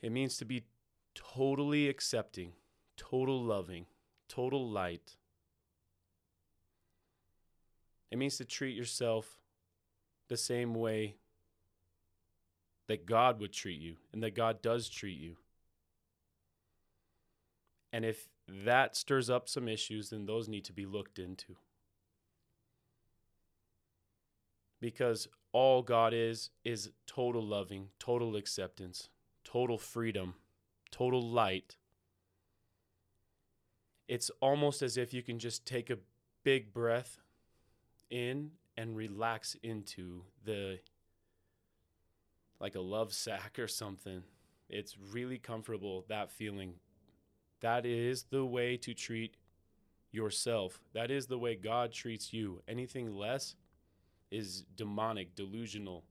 It 0.00 0.12
means 0.12 0.36
to 0.38 0.44
be 0.44 0.64
totally 1.14 1.88
accepting, 1.88 2.52
total 2.96 3.42
loving, 3.42 3.86
total 4.28 4.68
light. 4.70 5.16
It 8.10 8.18
means 8.18 8.36
to 8.38 8.44
treat 8.44 8.76
yourself 8.76 9.40
the 10.28 10.36
same 10.36 10.74
way 10.74 11.16
that 12.86 13.06
God 13.06 13.40
would 13.40 13.52
treat 13.52 13.80
you 13.80 13.96
and 14.12 14.22
that 14.22 14.34
God 14.34 14.62
does 14.62 14.88
treat 14.88 15.18
you. 15.18 15.36
And 17.92 18.04
if 18.04 18.28
that 18.48 18.96
stirs 18.96 19.28
up 19.28 19.48
some 19.48 19.68
issues, 19.68 20.10
then 20.10 20.26
those 20.26 20.48
need 20.48 20.64
to 20.66 20.72
be 20.72 20.86
looked 20.86 21.18
into. 21.18 21.56
Because 24.80 25.26
all 25.52 25.82
God 25.82 26.14
is, 26.14 26.50
is 26.64 26.90
total 27.06 27.42
loving, 27.42 27.88
total 27.98 28.36
acceptance, 28.36 29.08
total 29.50 29.78
freedom, 29.78 30.34
total 30.90 31.22
light. 31.22 31.76
It's 34.06 34.30
almost 34.40 34.82
as 34.82 34.96
if 34.96 35.14
you 35.14 35.22
can 35.22 35.38
just 35.38 35.66
take 35.66 35.90
a 35.90 35.98
big 36.44 36.72
breath 36.72 37.18
in 38.10 38.50
and 38.76 38.96
relax 38.96 39.56
into 39.62 40.22
the 40.44 40.78
like 42.60 42.74
a 42.74 42.80
love 42.80 43.12
sack 43.12 43.58
or 43.58 43.68
something. 43.68 44.22
It's 44.68 44.96
really 45.12 45.38
comfortable 45.38 46.04
that 46.08 46.30
feeling. 46.30 46.74
That 47.60 47.86
is 47.86 48.24
the 48.24 48.44
way 48.44 48.76
to 48.78 48.92
treat 48.92 49.36
yourself. 50.10 50.80
That 50.92 51.10
is 51.10 51.26
the 51.26 51.38
way 51.38 51.54
God 51.54 51.92
treats 51.92 52.32
you. 52.32 52.62
Anything 52.68 53.14
less 53.14 53.54
is 54.30 54.64
demonic, 54.76 55.34
delusional, 55.34 56.04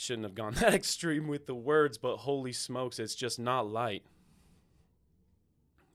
shouldn't 0.00 0.24
have 0.24 0.34
gone 0.34 0.54
that 0.60 0.74
extreme 0.74 1.28
with 1.28 1.46
the 1.46 1.54
words, 1.54 1.98
but 1.98 2.18
holy 2.18 2.52
smokes, 2.52 2.98
it's 2.98 3.14
just 3.14 3.38
not 3.38 3.68
light. 3.68 4.02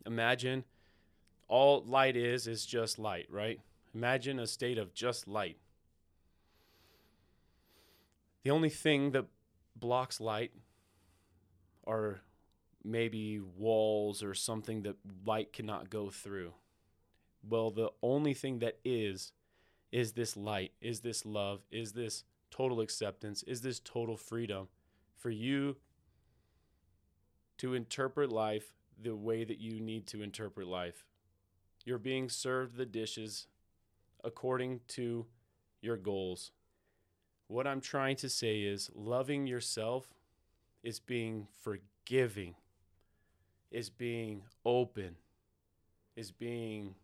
Imagine 0.06 0.64
all 1.48 1.84
light 1.86 2.16
is 2.16 2.48
is 2.48 2.66
just 2.66 3.00
light, 3.00 3.28
right? 3.30 3.60
Imagine 3.94 4.40
a 4.40 4.48
state 4.48 4.78
of 4.78 4.94
just 4.94 5.28
light. 5.28 5.58
The 8.44 8.52
only 8.52 8.70
thing 8.70 9.12
that 9.12 9.26
blocks 9.76 10.22
light 10.22 10.52
are 11.88 12.20
maybe 12.84 13.40
walls 13.40 14.22
or 14.22 14.34
something 14.36 14.84
that 14.84 14.96
light 15.26 15.52
cannot 15.52 15.90
go 15.90 16.10
through. 16.10 16.54
Well, 17.48 17.72
the 17.72 17.90
only 18.04 18.34
thing 18.34 18.60
that 18.60 18.78
is 18.84 19.32
is 19.92 20.12
this 20.12 20.36
light, 20.36 20.74
is 20.82 21.00
this 21.00 21.26
love, 21.26 21.62
is 21.72 21.94
this 21.94 22.24
total 22.56 22.80
acceptance? 22.80 23.44
Is 23.44 23.62
this 23.62 23.80
total 23.80 24.16
freedom 24.16 24.68
for 25.18 25.30
you 25.30 25.76
to 27.58 27.74
interpret 27.74 28.32
life 28.32 28.74
the 29.02 29.16
way 29.16 29.44
that 29.44 29.60
you 29.60 29.82
need 29.82 30.08
to 30.08 30.22
interpret 30.22 30.68
life? 30.68 31.06
You're 31.84 31.98
being 31.98 32.30
served 32.30 32.78
the 32.78 32.86
dishes 32.86 33.48
according 34.24 34.82
to 34.90 35.26
your 35.82 35.98
goals. 35.98 36.52
What 37.48 37.68
I'm 37.68 37.82
trying 37.82 38.16
to 38.18 38.30
say 38.30 38.62
is 38.62 38.90
loving 38.96 39.48
yourself 39.48 40.08
is 40.82 41.00
being 41.00 41.48
forgiving, 41.62 42.56
is 43.70 43.90
being 43.90 44.44
open, 44.66 45.18
is 46.16 46.32
being 46.32 46.96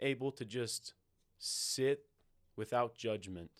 able 0.00 0.32
to 0.32 0.44
just 0.44 0.94
sit 1.38 2.04
without 2.56 2.96
judgment 2.96 3.50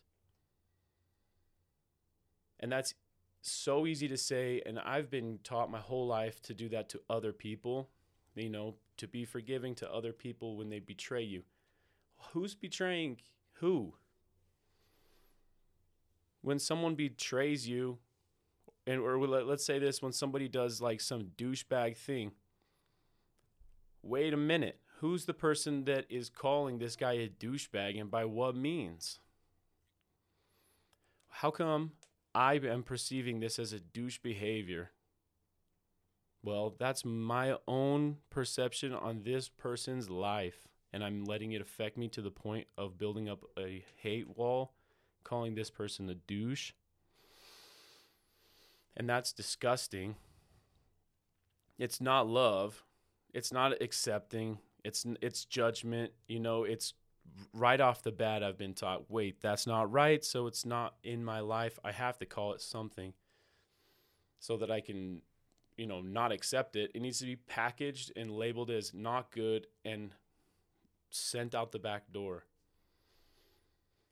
and 2.61 2.71
that's 2.71 2.95
so 3.43 3.87
easy 3.87 4.09
to 4.09 4.17
say. 4.17 4.63
And 4.67 4.79
I've 4.79 5.11
been 5.11 5.39
taught 5.45 5.71
my 5.71 5.79
whole 5.79 6.07
life 6.07 6.41
to 6.43 6.55
do 6.55 6.69
that 6.71 6.89
to 6.91 7.01
other 7.09 7.33
people, 7.33 7.91
you 8.35 8.51
know, 8.51 8.75
to 8.97 9.07
be 9.07 9.25
forgiving 9.25 9.75
to 9.77 9.93
other 9.93 10.13
people 10.13 10.57
when 10.57 10.69
they 10.69 10.81
betray 10.81 11.23
you. 11.23 11.43
Who's 12.33 12.55
betraying 12.55 13.19
who? 13.55 13.95
When 16.43 16.59
someone 16.59 16.95
betrays 16.95 17.69
you, 17.69 17.99
and 18.87 19.01
or 19.01 19.19
let's 19.19 19.67
say 19.67 19.79
this 19.79 20.01
when 20.01 20.13
somebody 20.13 20.49
does 20.49 20.81
like 20.81 21.01
some 21.01 21.31
douchebag 21.37 21.97
thing, 21.97 22.33
wait 24.03 24.33
a 24.33 24.37
minute. 24.37 24.81
Who's 25.01 25.27
the 25.27 25.35
person 25.35 25.85
that 25.85 26.07
is 26.09 26.31
calling 26.31 26.79
this 26.79 26.97
guy 26.97 27.13
a 27.15 27.29
douchebag 27.29 28.01
and 28.01 28.11
by 28.11 28.25
what 28.25 28.57
means? 28.57 29.19
How 31.29 31.51
come 31.51 31.93
I 32.37 32.61
am 32.65 32.83
perceiving 32.83 33.41
this 33.41 33.59
as 33.59 33.73
a 33.73 33.81
douche 33.81 34.19
behavior. 34.19 34.91
Well, 36.43 36.75
that's 36.79 37.03
my 37.03 37.57
own 37.67 38.19
perception 38.29 38.93
on 38.93 39.23
this 39.23 39.49
person's 39.49 40.11
life, 40.11 40.69
and 40.93 41.03
I'm 41.03 41.25
letting 41.25 41.53
it 41.53 41.63
affect 41.63 41.97
me 41.97 42.09
to 42.09 42.21
the 42.21 42.31
point 42.31 42.67
of 42.77 42.99
building 42.99 43.27
up 43.27 43.43
a 43.59 43.83
hate 44.03 44.37
wall, 44.37 44.75
calling 45.25 45.55
this 45.55 45.71
person 45.71 46.11
a 46.11 46.15
douche. 46.15 46.73
And 48.95 49.09
that's 49.09 49.33
disgusting. 49.33 50.17
It's 51.79 52.03
not 52.03 52.29
love. 52.29 52.85
It's 53.33 53.51
not 53.51 53.81
accepting. 53.81 54.59
It's 54.85 55.07
it's 55.23 55.47
judgment. 55.47 56.13
You 56.29 56.41
know, 56.41 56.65
it's 56.65 56.93
right 57.53 57.81
off 57.81 58.03
the 58.03 58.13
bat, 58.13 58.43
I've 58.43 58.59
been 58.59 58.75
taught, 58.75 59.11
wait, 59.11 59.41
that's 59.41 59.67
not 59.67 59.91
right. 59.91 60.25
So 60.25 60.47
it's 60.47 60.65
not 60.65 60.95
in 61.03 61.25
my 61.25 61.41
life. 61.41 61.79
I 61.85 61.93
have 61.93 62.19
to 62.19 62.27
call 62.27 62.53
it 62.53 62.61
something 62.61 63.13
so 64.39 64.57
that 64.59 64.71
I 64.71 64.81
can, 64.81 65.23
you 65.77 65.87
know, 65.87 66.01
not 66.01 66.33
accept 66.33 66.77
it. 66.77 66.91
It 66.95 67.03
needs 67.03 67.19
to 67.21 67.27
be 67.27 67.37
packaged 67.37 68.13
and 68.17 68.31
labeled 68.31 68.71
as 68.71 68.93
not 68.95 69.31
good 69.31 69.67
and 69.85 70.13
sent 71.11 71.55
out 71.55 71.73
the 71.73 71.79
back 71.79 72.13
door. 72.13 72.45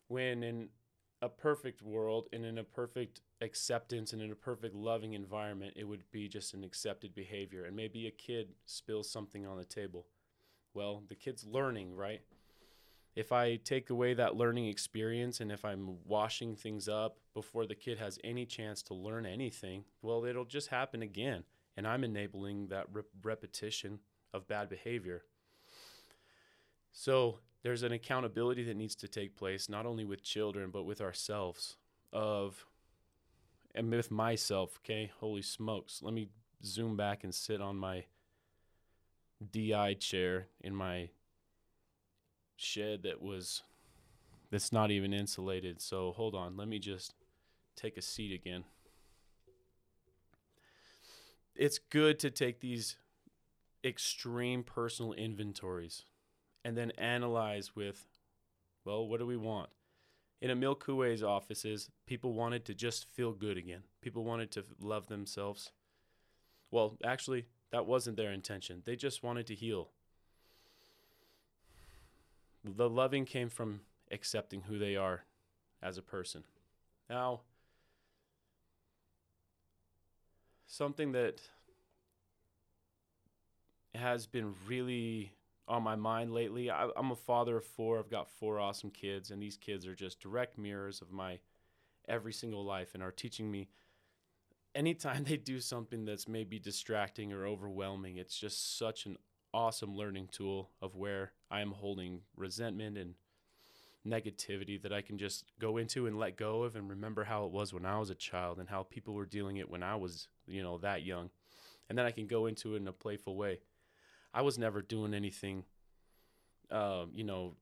When 0.09 0.43
in 0.43 0.69
a 1.23 1.29
perfect 1.29 1.83
world 1.83 2.29
and 2.33 2.45
in 2.45 2.59
a 2.59 2.65
perfect 2.65 3.21
acceptance 3.41 4.13
and 4.13 4.21
in 4.21 4.31
a 4.31 4.37
perfect 4.37 4.75
loving 4.75 5.15
environment, 5.15 5.75
it 5.77 5.85
would 5.85 6.11
be 6.11 6.29
just 6.29 6.55
an 6.55 6.65
accepted 6.65 7.15
behavior. 7.15 7.65
And 7.65 7.75
maybe 7.75 8.07
a 8.07 8.11
kid 8.11 8.49
spills 8.67 9.11
something 9.11 9.47
on 9.47 9.57
the 9.57 9.65
table. 9.65 10.07
Well, 10.75 11.03
the 11.09 11.15
kid's 11.15 11.47
learning, 11.47 11.95
right? 11.95 12.21
If 13.17 13.31
I 13.31 13.57
take 13.57 13.91
away 13.91 14.15
that 14.15 14.37
learning 14.37 14.67
experience 14.67 15.41
and 15.41 15.53
if 15.53 15.65
I'm 15.65 15.99
washing 16.05 16.57
things 16.57 16.89
up 16.89 17.19
before 17.33 17.67
the 17.67 17.75
kid 17.75 17.99
has 17.99 18.19
any 18.25 18.45
chance 18.45 18.83
to 18.85 18.95
learn 18.95 19.25
anything, 19.25 19.85
well, 20.03 20.25
it'll 20.25 20.45
just 20.45 20.69
happen 20.69 21.03
again. 21.03 21.45
And 21.77 21.87
I'm 21.87 22.05
enabling 22.05 22.69
that 22.69 22.87
repetition 23.23 24.01
of 24.33 24.49
bad 24.49 24.69
behavior. 24.69 25.23
So 26.93 27.39
there's 27.63 27.83
an 27.83 27.93
accountability 27.93 28.65
that 28.65 28.77
needs 28.77 28.95
to 28.97 29.09
take 29.09 29.37
place, 29.37 29.69
not 29.69 29.87
only 29.87 30.05
with 30.05 30.23
children, 30.23 30.71
but 30.71 30.85
with 30.85 31.01
ourselves, 31.01 31.77
of, 32.13 32.67
and 33.75 33.91
with 33.91 34.11
myself, 34.11 34.79
okay? 34.85 35.11
Holy 35.21 35.43
smokes. 35.43 36.01
Let 36.03 36.15
me 36.15 36.29
zoom 36.65 36.97
back 36.97 37.25
and 37.25 37.35
sit 37.35 37.61
on 37.61 37.77
my 37.77 38.05
DI 39.53 39.95
chair 39.95 40.47
in 40.61 40.75
my 40.75 41.11
shed 42.57 43.03
that 43.03 43.23
was 43.23 43.63
that's 44.51 44.73
not 44.73 44.91
even 44.91 45.13
insulated. 45.13 45.81
So 45.81 46.13
hold 46.13 46.35
on, 46.35 46.57
let 46.57 46.69
me 46.69 46.79
just 46.79 47.15
take 47.77 47.97
a 47.97 48.03
seat 48.03 48.33
again. 48.33 48.65
It's 51.57 51.79
good 51.79 52.19
to 52.21 52.31
take 52.31 52.61
these 52.61 52.97
extreme 53.85 54.63
personal 54.63 55.13
inventories 55.13 56.05
and 56.65 56.77
then 56.77 56.91
analyze 56.93 57.77
with 57.77 58.07
well, 58.85 59.07
what 59.09 59.19
do 59.19 59.27
we 59.27 59.37
want? 59.37 59.71
In 60.43 60.51
Emile 60.51 60.77
Coué's 60.77 61.23
offices, 61.23 61.91
people 62.07 62.35
wanted 62.35 62.67
to 62.67 62.75
just 62.75 63.07
feel 63.15 63.33
good 63.33 63.57
again. 63.57 63.83
People 64.03 64.25
wanted 64.25 64.51
to 64.53 64.65
love 64.79 65.07
themselves. 65.07 65.73
Well, 66.71 66.99
actually, 67.03 67.47
that 67.73 67.87
wasn't 67.87 68.19
their 68.19 68.31
intention. 68.31 68.83
They 68.85 68.95
just 68.95 69.23
wanted 69.23 69.47
to 69.47 69.55
heal. 69.55 69.91
The 72.65 72.89
loving 72.89 73.27
came 73.27 73.51
from 73.51 73.81
accepting 74.11 74.63
who 74.63 74.79
they 74.79 74.97
are 74.97 75.25
as 75.83 75.99
a 75.99 76.03
person. 76.03 76.45
Now, 77.11 77.41
something 80.67 81.13
that 81.13 81.43
has 83.95 84.27
been 84.27 84.55
really 84.67 85.33
on 85.69 85.83
my 85.83 85.97
mind 85.97 86.33
lately. 86.33 86.71
I, 86.71 86.89
am 86.97 87.11
a 87.11 87.17
father 87.17 87.57
of 87.57 87.65
four. 87.65 87.99
I've 87.99 88.11
got 88.11 88.31
four 88.31 88.59
awesome 88.59 88.91
kids, 88.91 89.31
and 89.31 89.43
these 89.43 89.57
kids 89.57 89.87
are 89.87 89.95
just 89.95 90.21
direct 90.21 90.59
mirrors 90.59 91.01
of 91.01 91.11
my 91.11 91.39
every 92.07 92.33
single 92.33 92.65
life 92.65 92.95
and 92.95 93.03
are 93.03 93.13
teaching 93.13 93.51
me. 93.51 93.69
Anytime 94.75 95.25
they 95.25 95.37
do 95.37 95.61
something 95.61 96.05
that's 96.05 96.29
maybe 96.29 96.59
distracting 96.59 97.33
or 97.33 97.47
overwhelming, 97.47 98.17
it's 98.17 98.39
just 98.39 98.79
such 98.79 99.07
an 99.07 99.17
awesome 99.53 99.95
learning 99.97 100.29
tool 100.33 100.71
of 100.83 100.97
where 100.97 101.33
I 101.55 101.61
am 101.61 101.71
holding 101.71 102.23
resentment 102.37 102.99
and 102.99 103.15
negativity 104.05 104.83
that 104.83 104.93
I 104.93 105.03
can 105.03 105.19
just 105.19 105.53
go 105.61 105.77
into 105.77 106.07
and 106.07 106.19
let 106.19 106.37
go 106.37 106.65
of 106.65 106.75
and 106.75 106.91
remember 106.91 107.23
how 107.23 107.45
it 107.45 107.53
was 107.53 107.73
when 107.73 107.87
I 107.87 107.97
was 107.97 108.11
a 108.11 108.17
child 108.17 108.59
and 108.59 108.69
how 108.69 108.83
people 108.83 109.15
were 109.15 109.25
dealing 109.25 109.59
it 109.59 109.71
when 109.71 109.85
I 109.85 109.95
was, 109.95 110.27
you 110.49 110.65
know, 110.65 110.79
that 110.79 111.05
young. 111.05 111.31
And 111.89 111.97
then 111.97 112.07
I 112.07 112.11
can 112.11 112.27
go 112.27 112.47
into 112.47 112.75
it 112.75 112.79
in 112.79 112.89
a 112.89 112.93
playful 112.93 113.37
way. 113.37 113.61
I 114.35 114.43
was 114.43 114.59
never 114.59 114.83
doing 114.83 115.15
anything, 115.15 115.63
uh, 116.73 117.05
you 117.13 117.23
know, 117.23 117.55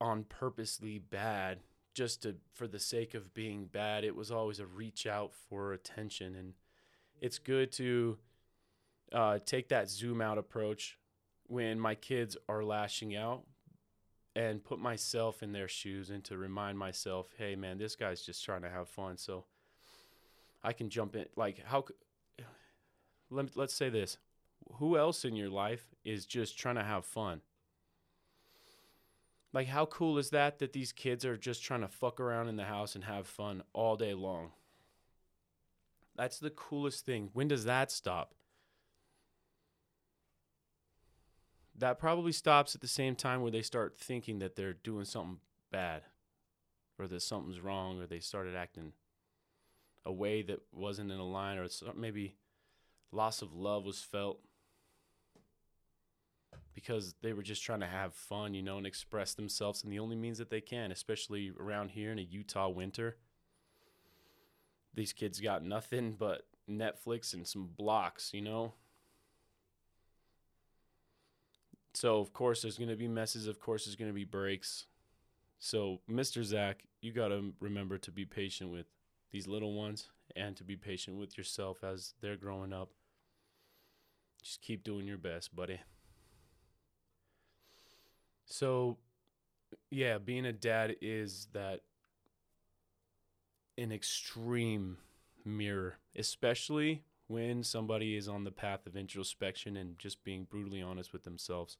on 0.00 0.24
purposely 0.24 0.98
bad 0.98 1.58
just 1.92 2.22
to 2.22 2.36
for 2.54 2.66
the 2.66 2.80
sake 2.80 3.12
of 3.12 3.34
being 3.34 3.66
bad. 3.66 4.02
It 4.02 4.16
was 4.16 4.30
always 4.30 4.60
a 4.60 4.66
reach 4.66 5.06
out 5.06 5.32
for 5.34 5.74
attention, 5.74 6.34
and 6.36 6.54
it's 7.20 7.38
good 7.38 7.70
to 7.72 8.16
uh, 9.12 9.40
take 9.44 9.68
that 9.68 9.90
zoom 9.90 10.22
out 10.22 10.38
approach 10.38 10.96
when 11.46 11.78
my 11.78 11.94
kids 11.94 12.36
are 12.48 12.64
lashing 12.64 13.14
out 13.16 13.42
and 14.36 14.64
put 14.64 14.78
myself 14.78 15.42
in 15.42 15.52
their 15.52 15.68
shoes 15.68 16.10
and 16.10 16.24
to 16.24 16.36
remind 16.36 16.78
myself, 16.78 17.32
hey 17.38 17.54
man, 17.56 17.78
this 17.78 17.96
guy's 17.96 18.22
just 18.22 18.44
trying 18.44 18.62
to 18.62 18.70
have 18.70 18.88
fun. 18.88 19.16
So 19.16 19.44
I 20.62 20.72
can 20.72 20.88
jump 20.88 21.14
in. 21.14 21.26
Like 21.36 21.62
how? 21.64 21.84
Let 23.30 23.56
let's 23.56 23.74
say 23.74 23.88
this: 23.88 24.18
who 24.74 24.96
else 24.96 25.24
in 25.24 25.36
your 25.36 25.50
life 25.50 25.94
is 26.04 26.26
just 26.26 26.58
trying 26.58 26.76
to 26.76 26.84
have 26.84 27.04
fun? 27.04 27.42
Like, 29.52 29.68
how 29.68 29.86
cool 29.86 30.18
is 30.18 30.30
that 30.30 30.58
that 30.58 30.72
these 30.72 30.90
kids 30.90 31.24
are 31.24 31.36
just 31.36 31.62
trying 31.62 31.82
to 31.82 31.88
fuck 31.88 32.18
around 32.18 32.48
in 32.48 32.56
the 32.56 32.64
house 32.64 32.96
and 32.96 33.04
have 33.04 33.28
fun 33.28 33.62
all 33.72 33.94
day 33.94 34.12
long? 34.12 34.50
That's 36.16 36.40
the 36.40 36.50
coolest 36.50 37.06
thing. 37.06 37.30
When 37.32 37.46
does 37.46 37.64
that 37.64 37.92
stop? 37.92 38.34
That 41.76 41.98
probably 41.98 42.32
stops 42.32 42.74
at 42.74 42.80
the 42.80 42.88
same 42.88 43.16
time 43.16 43.42
where 43.42 43.50
they 43.50 43.62
start 43.62 43.96
thinking 43.96 44.38
that 44.38 44.54
they're 44.56 44.74
doing 44.74 45.04
something 45.04 45.38
bad 45.72 46.02
or 46.98 47.08
that 47.08 47.22
something's 47.22 47.60
wrong 47.60 48.00
or 48.00 48.06
they 48.06 48.20
started 48.20 48.54
acting 48.54 48.92
a 50.06 50.12
way 50.12 50.42
that 50.42 50.60
wasn't 50.72 51.10
in 51.10 51.18
a 51.18 51.26
line 51.26 51.58
or 51.58 51.66
maybe 51.96 52.36
loss 53.10 53.42
of 53.42 53.54
love 53.54 53.84
was 53.84 54.00
felt 54.00 54.40
because 56.74 57.14
they 57.22 57.32
were 57.32 57.42
just 57.42 57.62
trying 57.62 57.80
to 57.80 57.86
have 57.86 58.14
fun, 58.14 58.52
you 58.52 58.62
know, 58.62 58.78
and 58.78 58.86
express 58.86 59.34
themselves 59.34 59.84
in 59.84 59.90
the 59.90 59.98
only 59.98 60.16
means 60.16 60.38
that 60.38 60.50
they 60.50 60.60
can, 60.60 60.90
especially 60.90 61.52
around 61.58 61.90
here 61.90 62.10
in 62.10 62.18
a 62.18 62.22
Utah 62.22 62.68
winter. 62.68 63.16
These 64.92 65.12
kids 65.12 65.40
got 65.40 65.64
nothing 65.64 66.16
but 66.18 66.46
Netflix 66.68 67.32
and 67.32 67.46
some 67.46 67.70
blocks, 67.76 68.32
you 68.34 68.42
know. 68.42 68.74
So 71.94 72.18
of 72.18 72.32
course 72.32 72.62
there's 72.62 72.76
going 72.76 72.90
to 72.90 72.96
be 72.96 73.08
messes, 73.08 73.46
of 73.46 73.60
course 73.60 73.86
there's 73.86 73.96
going 73.96 74.10
to 74.10 74.14
be 74.14 74.24
breaks. 74.24 74.86
So 75.58 76.00
Mr. 76.10 76.42
Zach, 76.42 76.84
you 77.00 77.12
got 77.12 77.28
to 77.28 77.52
remember 77.60 77.98
to 77.98 78.10
be 78.10 78.24
patient 78.24 78.70
with 78.70 78.86
these 79.30 79.46
little 79.46 79.72
ones 79.72 80.10
and 80.36 80.56
to 80.56 80.64
be 80.64 80.76
patient 80.76 81.16
with 81.16 81.38
yourself 81.38 81.84
as 81.84 82.14
they're 82.20 82.36
growing 82.36 82.72
up. 82.72 82.90
Just 84.42 84.60
keep 84.60 84.84
doing 84.84 85.06
your 85.06 85.16
best, 85.16 85.54
buddy. 85.56 85.80
So, 88.44 88.98
yeah, 89.90 90.18
being 90.18 90.44
a 90.44 90.52
dad 90.52 90.96
is 91.00 91.48
that 91.52 91.80
an 93.78 93.90
extreme 93.90 94.98
mirror, 95.44 95.98
especially 96.14 97.02
when 97.26 97.62
somebody 97.62 98.16
is 98.16 98.28
on 98.28 98.44
the 98.44 98.50
path 98.50 98.86
of 98.86 98.96
introspection 98.96 99.76
and 99.76 99.98
just 99.98 100.22
being 100.24 100.44
brutally 100.44 100.82
honest 100.82 101.12
with 101.12 101.24
themselves. 101.24 101.78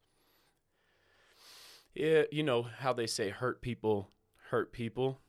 Yeah, 1.94 2.22
you 2.32 2.42
know 2.42 2.62
how 2.62 2.92
they 2.92 3.06
say 3.06 3.30
hurt 3.30 3.62
people 3.62 4.10
hurt 4.50 4.72
people. 4.72 5.20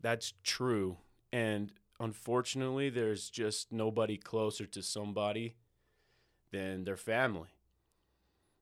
That's 0.00 0.34
true. 0.42 0.98
And 1.32 1.72
unfortunately, 2.00 2.88
there's 2.88 3.28
just 3.30 3.72
nobody 3.72 4.16
closer 4.16 4.66
to 4.66 4.82
somebody 4.82 5.56
than 6.52 6.84
their 6.84 6.96
family. 6.96 7.48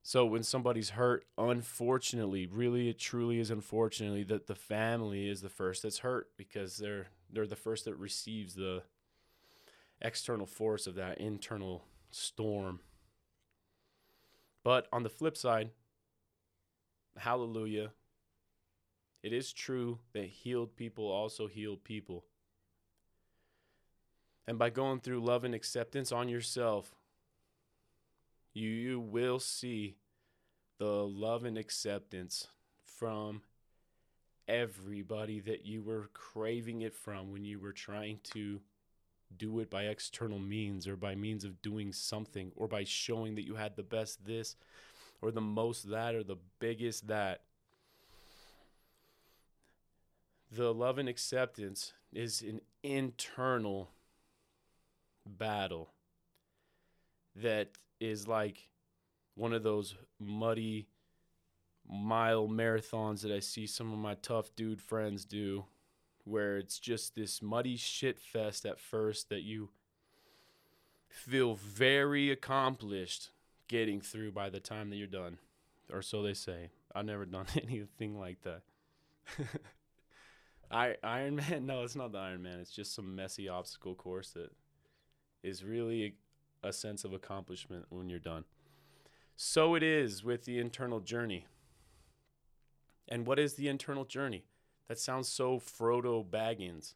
So 0.03 0.25
when 0.25 0.43
somebody's 0.43 0.91
hurt, 0.91 1.25
unfortunately, 1.37 2.47
really 2.47 2.89
it 2.89 2.97
truly 2.97 3.39
is 3.39 3.51
unfortunately 3.51 4.23
that 4.23 4.47
the 4.47 4.55
family 4.55 5.27
is 5.27 5.41
the 5.41 5.49
first 5.49 5.83
that's 5.83 5.99
hurt 5.99 6.29
because 6.37 6.77
they're 6.77 7.07
they're 7.29 7.45
the 7.45 7.57
first 7.57 7.83
that 7.85 7.95
receives 7.95 8.55
the 8.55 8.83
external 10.01 10.45
force 10.45 10.87
of 10.87 10.95
that 10.95 11.19
internal 11.19 11.85
storm. 12.11 12.79
But 14.63 14.87
on 14.91 15.03
the 15.03 15.09
flip 15.09 15.37
side, 15.37 15.71
hallelujah, 17.17 17.91
it 19.23 19.33
is 19.33 19.51
true 19.51 19.99
that 20.13 20.25
healed 20.25 20.75
people 20.75 21.07
also 21.07 21.47
heal 21.47 21.77
people. 21.77 22.25
And 24.47 24.57
by 24.57 24.69
going 24.69 25.01
through 25.01 25.21
love 25.21 25.43
and 25.43 25.53
acceptance 25.53 26.11
on 26.11 26.29
yourself, 26.29 26.95
you, 28.53 28.69
you 28.69 28.99
will 28.99 29.39
see 29.39 29.97
the 30.77 30.85
love 30.85 31.43
and 31.43 31.57
acceptance 31.57 32.47
from 32.85 33.41
everybody 34.47 35.39
that 35.41 35.65
you 35.65 35.81
were 35.81 36.09
craving 36.13 36.81
it 36.81 36.93
from 36.93 37.31
when 37.31 37.43
you 37.43 37.59
were 37.59 37.73
trying 37.73 38.19
to 38.23 38.61
do 39.35 39.59
it 39.59 39.69
by 39.69 39.83
external 39.83 40.39
means 40.39 40.87
or 40.87 40.95
by 40.95 41.15
means 41.15 41.43
of 41.43 41.61
doing 41.61 41.91
something 41.91 42.51
or 42.55 42.67
by 42.67 42.83
showing 42.83 43.35
that 43.35 43.45
you 43.45 43.55
had 43.55 43.75
the 43.75 43.83
best 43.83 44.25
this 44.25 44.55
or 45.21 45.31
the 45.31 45.41
most 45.41 45.89
that 45.89 46.15
or 46.15 46.23
the 46.23 46.37
biggest 46.59 47.07
that. 47.07 47.41
The 50.51 50.73
love 50.73 50.97
and 50.97 51.09
acceptance 51.09 51.93
is 52.13 52.41
an 52.41 52.61
internal 52.83 53.89
battle 55.25 55.89
that 57.35 57.71
is 57.99 58.27
like 58.27 58.69
one 59.35 59.53
of 59.53 59.63
those 59.63 59.95
muddy 60.19 60.87
mile 61.89 62.47
marathons 62.47 63.21
that 63.21 63.31
I 63.31 63.39
see 63.39 63.67
some 63.67 63.91
of 63.91 63.99
my 63.99 64.15
tough 64.15 64.55
dude 64.55 64.81
friends 64.81 65.25
do, 65.25 65.65
where 66.27 66.57
it's 66.57 66.79
just 66.79 67.15
this 67.15 67.41
muddy 67.41 67.77
shit 67.77 68.19
fest 68.19 68.65
at 68.65 68.79
first 68.79 69.29
that 69.29 69.43
you 69.43 69.69
feel 71.09 71.55
very 71.55 72.29
accomplished 72.29 73.29
getting 73.67 74.01
through 74.01 74.31
by 74.31 74.49
the 74.49 74.59
time 74.59 74.89
that 74.89 74.97
you're 74.97 75.07
done. 75.07 75.37
Or 75.91 76.01
so 76.01 76.21
they 76.21 76.33
say. 76.33 76.69
I've 76.93 77.05
never 77.05 77.25
done 77.25 77.45
anything 77.61 78.19
like 78.19 78.41
that. 78.43 78.61
I 80.71 80.95
Iron 81.03 81.37
Man? 81.37 81.65
No, 81.65 81.83
it's 81.83 81.95
not 81.95 82.11
the 82.11 82.17
Iron 82.17 82.43
Man. 82.43 82.59
It's 82.59 82.71
just 82.71 82.93
some 82.93 83.15
messy 83.15 83.47
obstacle 83.47 83.95
course 83.95 84.31
that 84.31 84.51
is 85.43 85.63
really 85.63 86.15
a 86.63 86.73
sense 86.73 87.03
of 87.05 87.13
accomplishment 87.13 87.85
when 87.89 88.09
you're 88.09 88.19
done. 88.19 88.43
So 89.35 89.75
it 89.75 89.83
is 89.83 90.23
with 90.23 90.45
the 90.45 90.59
internal 90.59 90.99
journey. 90.99 91.45
And 93.07 93.25
what 93.25 93.39
is 93.39 93.53
the 93.53 93.69
internal 93.69 94.03
journey? 94.03 94.43
That 94.87 94.99
sounds 94.99 95.27
so 95.27 95.59
Frodo 95.59 96.25
Baggins. 96.25 96.93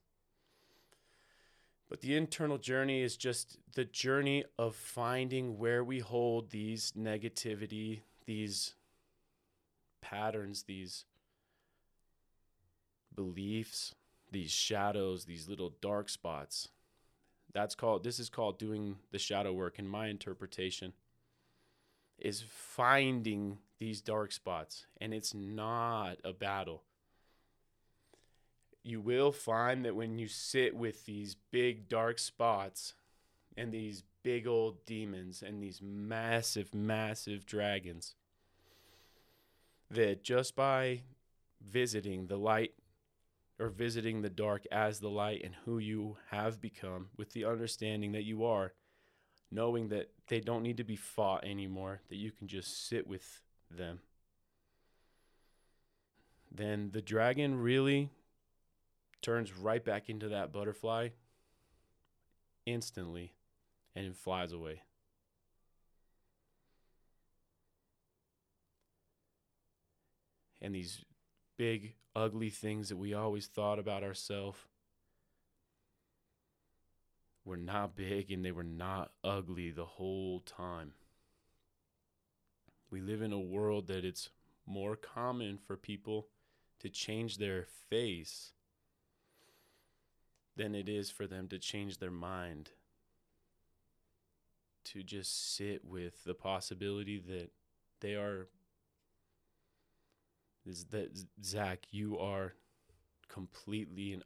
But 1.89 2.01
the 2.01 2.15
internal 2.15 2.57
journey 2.57 3.01
is 3.01 3.17
just 3.17 3.57
the 3.73 3.83
journey 3.83 4.45
of 4.57 4.75
finding 4.75 5.57
where 5.57 5.83
we 5.83 5.99
hold 5.99 6.49
these 6.49 6.93
negativity, 6.97 7.99
these 8.25 8.75
patterns, 9.99 10.63
these 10.63 11.03
beliefs, 13.13 13.93
these 14.31 14.51
shadows, 14.51 15.25
these 15.25 15.49
little 15.49 15.73
dark 15.81 16.07
spots. 16.07 16.69
That's 17.53 17.75
called 17.75 18.05
this 18.05 18.19
is 18.19 18.29
called 18.29 18.57
doing 18.57 18.95
the 19.11 19.19
shadow 19.19 19.51
work 19.51 19.77
in 19.77 19.87
my 19.87 20.07
interpretation 20.07 20.93
is 22.21 22.43
finding 22.47 23.57
these 23.79 23.99
dark 23.99 24.31
spots 24.31 24.85
and 25.01 25.13
it's 25.13 25.33
not 25.33 26.17
a 26.23 26.31
battle. 26.31 26.83
You 28.83 28.99
will 28.99 29.31
find 29.31 29.85
that 29.85 29.95
when 29.95 30.17
you 30.17 30.27
sit 30.27 30.75
with 30.75 31.05
these 31.05 31.35
big 31.51 31.87
dark 31.87 32.17
spots 32.17 32.93
and 33.55 33.71
these 33.71 34.03
big 34.23 34.47
old 34.47 34.85
demons 34.85 35.43
and 35.43 35.61
these 35.61 35.81
massive 35.81 36.73
massive 36.73 37.45
dragons 37.45 38.15
that 39.89 40.23
just 40.23 40.55
by 40.55 41.01
visiting 41.61 42.27
the 42.27 42.37
light 42.37 42.73
or 43.59 43.69
visiting 43.69 44.21
the 44.21 44.29
dark 44.29 44.65
as 44.71 44.99
the 44.99 45.09
light 45.09 45.41
and 45.43 45.53
who 45.65 45.77
you 45.77 46.17
have 46.31 46.59
become 46.59 47.09
with 47.17 47.31
the 47.33 47.45
understanding 47.45 48.13
that 48.13 48.23
you 48.23 48.43
are, 48.43 48.73
knowing 49.51 49.89
that 49.89 50.09
they 50.27 50.39
don't 50.39 50.63
need 50.63 50.77
to 50.77 50.83
be 50.83 50.95
fought 50.95 51.43
anymore, 51.43 52.01
that 52.09 52.15
you 52.15 52.31
can 52.31 52.47
just 52.47 52.87
sit 52.87 53.05
with 53.05 53.41
them, 53.69 53.99
then 56.51 56.89
the 56.91 57.01
dragon 57.01 57.55
really 57.59 58.09
turns 59.21 59.53
right 59.53 59.83
back 59.83 60.09
into 60.09 60.29
that 60.29 60.51
butterfly 60.51 61.09
instantly 62.65 63.33
and 63.95 64.05
it 64.05 64.15
flies 64.15 64.51
away. 64.51 64.81
And 70.61 70.75
these 70.75 71.03
big, 71.57 71.95
ugly 72.15 72.49
things 72.49 72.89
that 72.89 72.97
we 72.97 73.13
always 73.13 73.47
thought 73.47 73.79
about 73.79 74.03
ourselves 74.03 74.59
were 77.43 77.57
not 77.57 77.95
big 77.95 78.31
and 78.31 78.45
they 78.45 78.51
were 78.51 78.63
not 78.63 79.11
ugly 79.23 79.71
the 79.71 79.85
whole 79.85 80.39
time. 80.41 80.93
We 82.91 83.01
live 83.01 83.21
in 83.21 83.33
a 83.33 83.39
world 83.39 83.87
that 83.87 84.05
it's 84.05 84.29
more 84.67 84.95
common 84.95 85.57
for 85.57 85.75
people 85.75 86.27
to 86.79 86.89
change 86.89 87.37
their 87.37 87.65
face 87.89 88.53
than 90.55 90.75
it 90.75 90.87
is 90.89 91.09
for 91.09 91.27
them 91.27 91.47
to 91.49 91.59
change 91.59 91.97
their 91.97 92.11
mind. 92.11 92.71
To 94.85 95.03
just 95.03 95.55
sit 95.55 95.85
with 95.85 96.23
the 96.23 96.33
possibility 96.33 97.19
that 97.19 97.51
they 97.99 98.15
are 98.15 98.47
is 100.65 100.85
that 100.85 101.17
Zach, 101.43 101.85
you 101.91 102.17
are 102.19 102.53
completely 103.27 104.13
and 104.13 104.23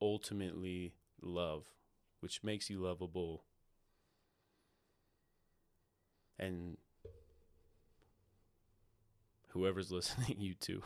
ultimately 0.00 0.94
love, 1.20 1.66
which 2.20 2.42
makes 2.42 2.70
you 2.70 2.80
lovable. 2.80 3.44
And 6.38 6.76
whoever's 9.48 9.90
listening, 9.92 10.36
you 10.40 10.54
too. 10.54 10.82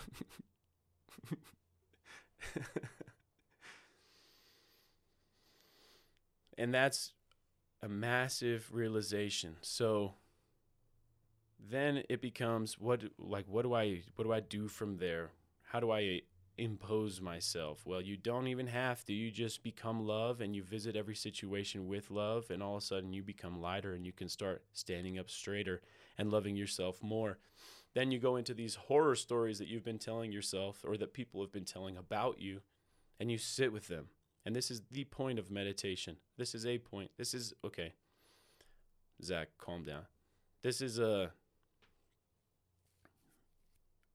and 6.61 6.75
that's 6.75 7.13
a 7.83 7.89
massive 7.89 8.69
realization. 8.71 9.57
So 9.63 10.13
then 11.59 12.03
it 12.09 12.21
becomes 12.21 12.79
what 12.79 13.03
like 13.19 13.47
what 13.49 13.63
do 13.63 13.75
I 13.75 14.03
what 14.15 14.25
do 14.25 14.33
I 14.33 14.41
do 14.41 14.69
from 14.69 14.99
there? 14.99 15.31
How 15.63 15.81
do 15.81 15.91
I 15.91 16.21
impose 16.59 17.21
myself? 17.21 17.87
Well, 17.87 18.03
you 18.03 18.19
don't 18.19 18.49
even 18.49 18.67
have 18.67 19.05
to. 19.07 19.15
You 19.15 19.31
just 19.31 19.63
become 19.63 20.07
love 20.07 20.43
and 20.43 20.55
you 20.55 20.63
visit 20.63 20.97
every 20.97 21.17
situation 21.17 21.89
with 21.89 22.11
love 22.11 22.51
and 22.51 22.63
all 22.63 22.77
of 22.77 22.83
a 22.83 22.87
sudden 22.87 23.15
you 23.15 23.23
become 23.23 23.63
lighter 23.63 23.95
and 23.95 24.05
you 24.05 24.13
can 24.13 24.29
start 24.29 24.63
standing 24.75 25.19
up 25.19 25.31
straighter 25.31 25.81
and 26.19 26.31
loving 26.31 26.57
yourself 26.57 27.03
more. 27.03 27.39
Then 27.95 28.11
you 28.11 28.19
go 28.19 28.37
into 28.37 28.53
these 28.53 28.75
horror 28.75 29.17
stories 29.17 29.59
that 29.59 29.69
you've 29.69 29.85
been 29.85 29.99
telling 29.99 30.31
yourself 30.31 30.85
or 30.87 30.99
that 30.99 31.15
people 31.15 31.41
have 31.41 31.53
been 31.53 31.65
telling 31.65 31.97
about 31.97 32.39
you 32.39 32.61
and 33.19 33.31
you 33.31 33.39
sit 33.39 33.73
with 33.73 33.89
them. 33.89 34.09
And 34.45 34.57
this 34.57 34.71
is 34.71 34.83
the 34.91 35.05
point 35.05 35.39
of 35.39 35.51
meditation. 35.51 36.17
This 36.39 36.55
is 36.55 36.67
a 36.67 36.79
point. 36.79 37.11
This 37.19 37.35
is 37.35 37.53
okay. 37.65 37.93
Zach, 39.23 39.49
calm 39.59 39.85
down. 39.85 40.03
This 40.63 40.81
is 40.81 40.99
a 40.99 41.33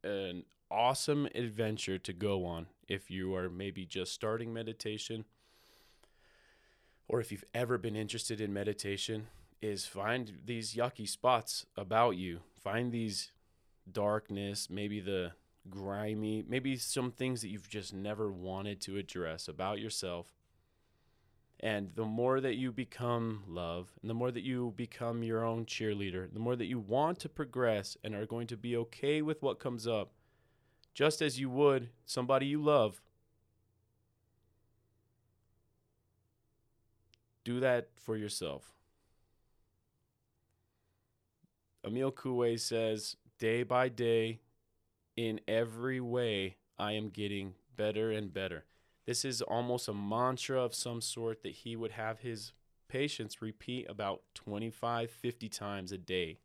an 0.03 0.43
awesome 0.69 1.27
adventure 1.33 1.97
to 1.97 2.13
go 2.13 2.45
on 2.45 2.67
if 2.87 3.09
you 3.09 3.35
are 3.35 3.49
maybe 3.49 3.85
just 3.85 4.13
starting 4.13 4.53
meditation 4.53 5.25
or 7.07 7.19
if 7.19 7.31
you've 7.31 7.43
ever 7.53 7.77
been 7.77 7.95
interested 7.95 8.39
in 8.39 8.53
meditation 8.53 9.27
is 9.61 9.85
find 9.85 10.33
these 10.45 10.75
yucky 10.75 11.07
spots 11.07 11.65
about 11.75 12.11
you 12.11 12.39
find 12.61 12.91
these 12.91 13.31
darkness 13.91 14.69
maybe 14.69 14.99
the 14.99 15.31
grimy 15.69 16.43
maybe 16.47 16.77
some 16.77 17.11
things 17.11 17.41
that 17.41 17.49
you've 17.49 17.69
just 17.69 17.93
never 17.93 18.31
wanted 18.31 18.79
to 18.79 18.97
address 18.97 19.47
about 19.47 19.79
yourself 19.79 20.35
and 21.59 21.91
the 21.95 22.05
more 22.05 22.41
that 22.41 22.55
you 22.55 22.71
become 22.71 23.43
love, 23.47 23.91
and 24.01 24.09
the 24.09 24.13
more 24.13 24.31
that 24.31 24.43
you 24.43 24.73
become 24.75 25.23
your 25.23 25.43
own 25.43 25.65
cheerleader, 25.65 26.31
the 26.31 26.39
more 26.39 26.55
that 26.55 26.65
you 26.65 26.79
want 26.79 27.19
to 27.19 27.29
progress 27.29 27.97
and 28.03 28.13
are 28.13 28.25
going 28.25 28.47
to 28.47 28.57
be 28.57 28.75
okay 28.77 29.21
with 29.21 29.41
what 29.41 29.59
comes 29.59 29.87
up, 29.87 30.11
just 30.93 31.21
as 31.21 31.39
you 31.39 31.49
would 31.49 31.89
somebody 32.05 32.45
you 32.45 32.61
love. 32.61 33.01
Do 37.43 37.59
that 37.61 37.89
for 37.95 38.17
yourself. 38.17 38.73
Emile 41.85 42.11
Coué 42.11 42.59
says, 42.59 43.15
day 43.39 43.63
by 43.63 43.87
day, 43.87 44.39
in 45.15 45.39
every 45.47 45.99
way, 45.99 46.57
I 46.77 46.93
am 46.93 47.09
getting 47.09 47.53
better 47.75 48.11
and 48.11 48.33
better. 48.33 48.65
This 49.05 49.23
is 49.23 49.41
almost 49.41 49.87
a 49.87 49.93
mantra 49.93 50.61
of 50.61 50.73
some 50.73 51.01
sort 51.01 51.43
that 51.43 51.53
he 51.53 51.75
would 51.75 51.91
have 51.91 52.19
his 52.19 52.53
patients 52.87 53.41
repeat 53.41 53.89
about 53.89 54.21
25, 54.33 55.09
50 55.09 55.49
times 55.49 55.91
a 55.91 55.97
day. 55.97 56.39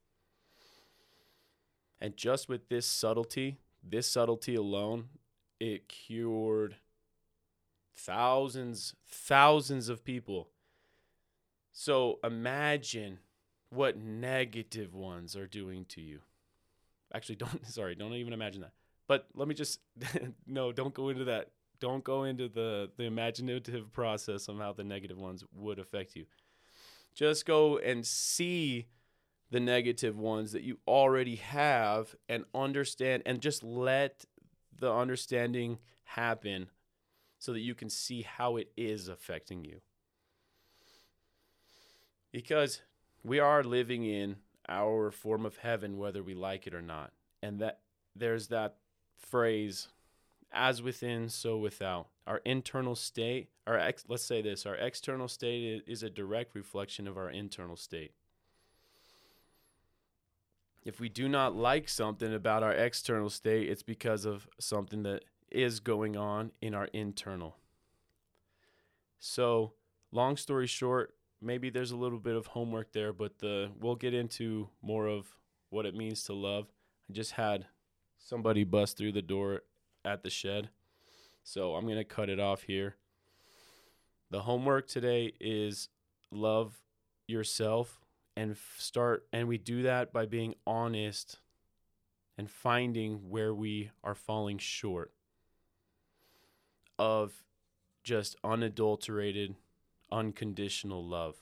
And 2.00 2.16
just 2.16 2.48
with 2.48 2.68
this 2.68 2.86
subtlety, 2.86 3.58
this 3.82 4.06
subtlety 4.10 4.54
alone, 4.54 5.08
it 5.58 5.88
cured 5.88 6.76
thousands, 7.94 8.94
thousands 9.06 9.88
of 9.88 10.04
people. 10.04 10.48
So 11.72 12.18
imagine 12.24 13.18
what 13.70 13.98
negative 13.98 14.94
ones 14.94 15.36
are 15.36 15.46
doing 15.46 15.84
to 15.86 16.00
you. 16.00 16.20
Actually, 17.14 17.36
don't, 17.36 17.66
sorry, 17.68 17.94
don't 17.94 18.14
even 18.14 18.32
imagine 18.32 18.62
that. 18.62 18.72
But 19.06 19.26
let 19.34 19.48
me 19.48 19.54
just, 19.54 19.80
no, 20.46 20.72
don't 20.72 20.94
go 20.94 21.08
into 21.08 21.24
that 21.24 21.50
don't 21.80 22.04
go 22.04 22.24
into 22.24 22.48
the 22.48 22.90
the 22.96 23.04
imaginative 23.04 23.92
process 23.92 24.48
on 24.48 24.58
how 24.58 24.72
the 24.72 24.84
negative 24.84 25.18
ones 25.18 25.42
would 25.54 25.78
affect 25.78 26.14
you. 26.14 26.26
Just 27.14 27.46
go 27.46 27.78
and 27.78 28.06
see 28.06 28.86
the 29.50 29.58
negative 29.58 30.16
ones 30.16 30.52
that 30.52 30.62
you 30.62 30.78
already 30.86 31.36
have 31.36 32.14
and 32.28 32.44
understand 32.54 33.22
and 33.26 33.40
just 33.40 33.64
let 33.64 34.24
the 34.78 34.92
understanding 34.92 35.78
happen 36.04 36.68
so 37.38 37.52
that 37.52 37.60
you 37.60 37.74
can 37.74 37.90
see 37.90 38.22
how 38.22 38.56
it 38.56 38.70
is 38.76 39.08
affecting 39.08 39.64
you. 39.64 39.80
Because 42.30 42.80
we 43.24 43.40
are 43.40 43.64
living 43.64 44.04
in 44.04 44.36
our 44.70 45.10
form 45.10 45.44
of 45.44 45.58
heaven 45.58 45.98
whether 45.98 46.22
we 46.22 46.34
like 46.34 46.66
it 46.66 46.74
or 46.74 46.80
not. 46.80 47.12
And 47.42 47.58
that 47.60 47.80
there's 48.16 48.48
that 48.48 48.76
phrase 49.18 49.88
as 50.52 50.82
within, 50.82 51.28
so 51.28 51.58
without. 51.58 52.08
Our 52.26 52.40
internal 52.44 52.94
state, 52.94 53.48
our 53.66 53.78
ex, 53.78 54.04
let's 54.08 54.24
say 54.24 54.42
this, 54.42 54.66
our 54.66 54.76
external 54.76 55.28
state 55.28 55.82
is 55.86 56.02
a 56.02 56.10
direct 56.10 56.54
reflection 56.54 57.06
of 57.06 57.16
our 57.16 57.30
internal 57.30 57.76
state. 57.76 58.12
If 60.84 60.98
we 60.98 61.08
do 61.08 61.28
not 61.28 61.54
like 61.54 61.88
something 61.88 62.32
about 62.32 62.62
our 62.62 62.72
external 62.72 63.30
state, 63.30 63.68
it's 63.68 63.82
because 63.82 64.24
of 64.24 64.48
something 64.58 65.02
that 65.02 65.24
is 65.50 65.80
going 65.80 66.16
on 66.16 66.52
in 66.62 66.74
our 66.74 66.86
internal. 66.86 67.56
So, 69.18 69.74
long 70.10 70.36
story 70.36 70.66
short, 70.66 71.14
maybe 71.40 71.70
there's 71.70 71.90
a 71.90 71.96
little 71.96 72.18
bit 72.18 72.36
of 72.36 72.46
homework 72.46 72.92
there, 72.92 73.12
but 73.12 73.38
the 73.38 73.70
we'll 73.80 73.96
get 73.96 74.14
into 74.14 74.68
more 74.82 75.06
of 75.06 75.26
what 75.70 75.86
it 75.86 75.94
means 75.94 76.24
to 76.24 76.34
love. 76.34 76.66
I 77.08 77.12
just 77.12 77.32
had 77.32 77.66
somebody 78.18 78.64
bust 78.64 78.96
through 78.96 79.12
the 79.12 79.22
door 79.22 79.62
at 80.04 80.22
the 80.22 80.30
shed. 80.30 80.70
So 81.42 81.74
I'm 81.74 81.84
going 81.84 81.96
to 81.96 82.04
cut 82.04 82.28
it 82.28 82.38
off 82.38 82.62
here. 82.62 82.96
The 84.30 84.42
homework 84.42 84.86
today 84.86 85.32
is 85.40 85.88
love 86.30 86.74
yourself 87.26 88.00
and 88.36 88.56
start 88.78 89.26
and 89.32 89.48
we 89.48 89.58
do 89.58 89.82
that 89.82 90.12
by 90.12 90.26
being 90.26 90.54
honest 90.66 91.38
and 92.38 92.48
finding 92.50 93.28
where 93.28 93.52
we 93.52 93.90
are 94.04 94.14
falling 94.14 94.58
short 94.58 95.12
of 96.98 97.32
just 98.04 98.36
unadulterated 98.44 99.54
unconditional 100.12 101.04
love 101.04 101.36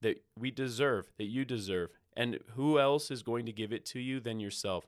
that 0.00 0.22
we 0.38 0.50
deserve 0.50 1.12
that 1.18 1.24
you 1.24 1.44
deserve 1.44 1.90
and 2.16 2.38
who 2.54 2.78
else 2.78 3.10
is 3.10 3.22
going 3.22 3.46
to 3.46 3.52
give 3.52 3.72
it 3.72 3.84
to 3.86 4.00
you 4.00 4.20
than 4.20 4.40
yourself 4.40 4.84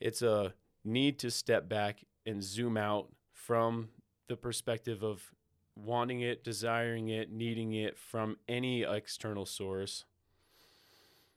it's 0.00 0.22
a 0.22 0.52
need 0.84 1.18
to 1.18 1.30
step 1.30 1.68
back 1.68 2.04
and 2.24 2.42
zoom 2.42 2.76
out 2.76 3.08
from 3.32 3.88
the 4.28 4.36
perspective 4.36 5.02
of 5.02 5.32
wanting 5.76 6.20
it, 6.20 6.42
desiring 6.42 7.08
it, 7.08 7.30
needing 7.30 7.72
it 7.74 7.98
from 7.98 8.36
any 8.48 8.82
external 8.82 9.46
source. 9.46 10.04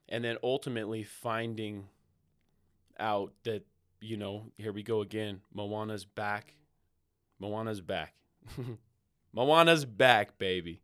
And 0.07 0.23
then 0.23 0.37
ultimately 0.41 1.03
finding 1.03 1.85
out 2.99 3.33
that, 3.43 3.65
you 4.01 4.17
know, 4.17 4.45
here 4.57 4.71
we 4.71 4.81
go 4.81 5.01
again. 5.01 5.41
Moana's 5.53 6.05
back. 6.05 6.55
Moana's 7.39 7.81
back. 7.81 8.13
Moana's 9.33 9.85
back, 9.85 10.37
baby. 10.37 10.81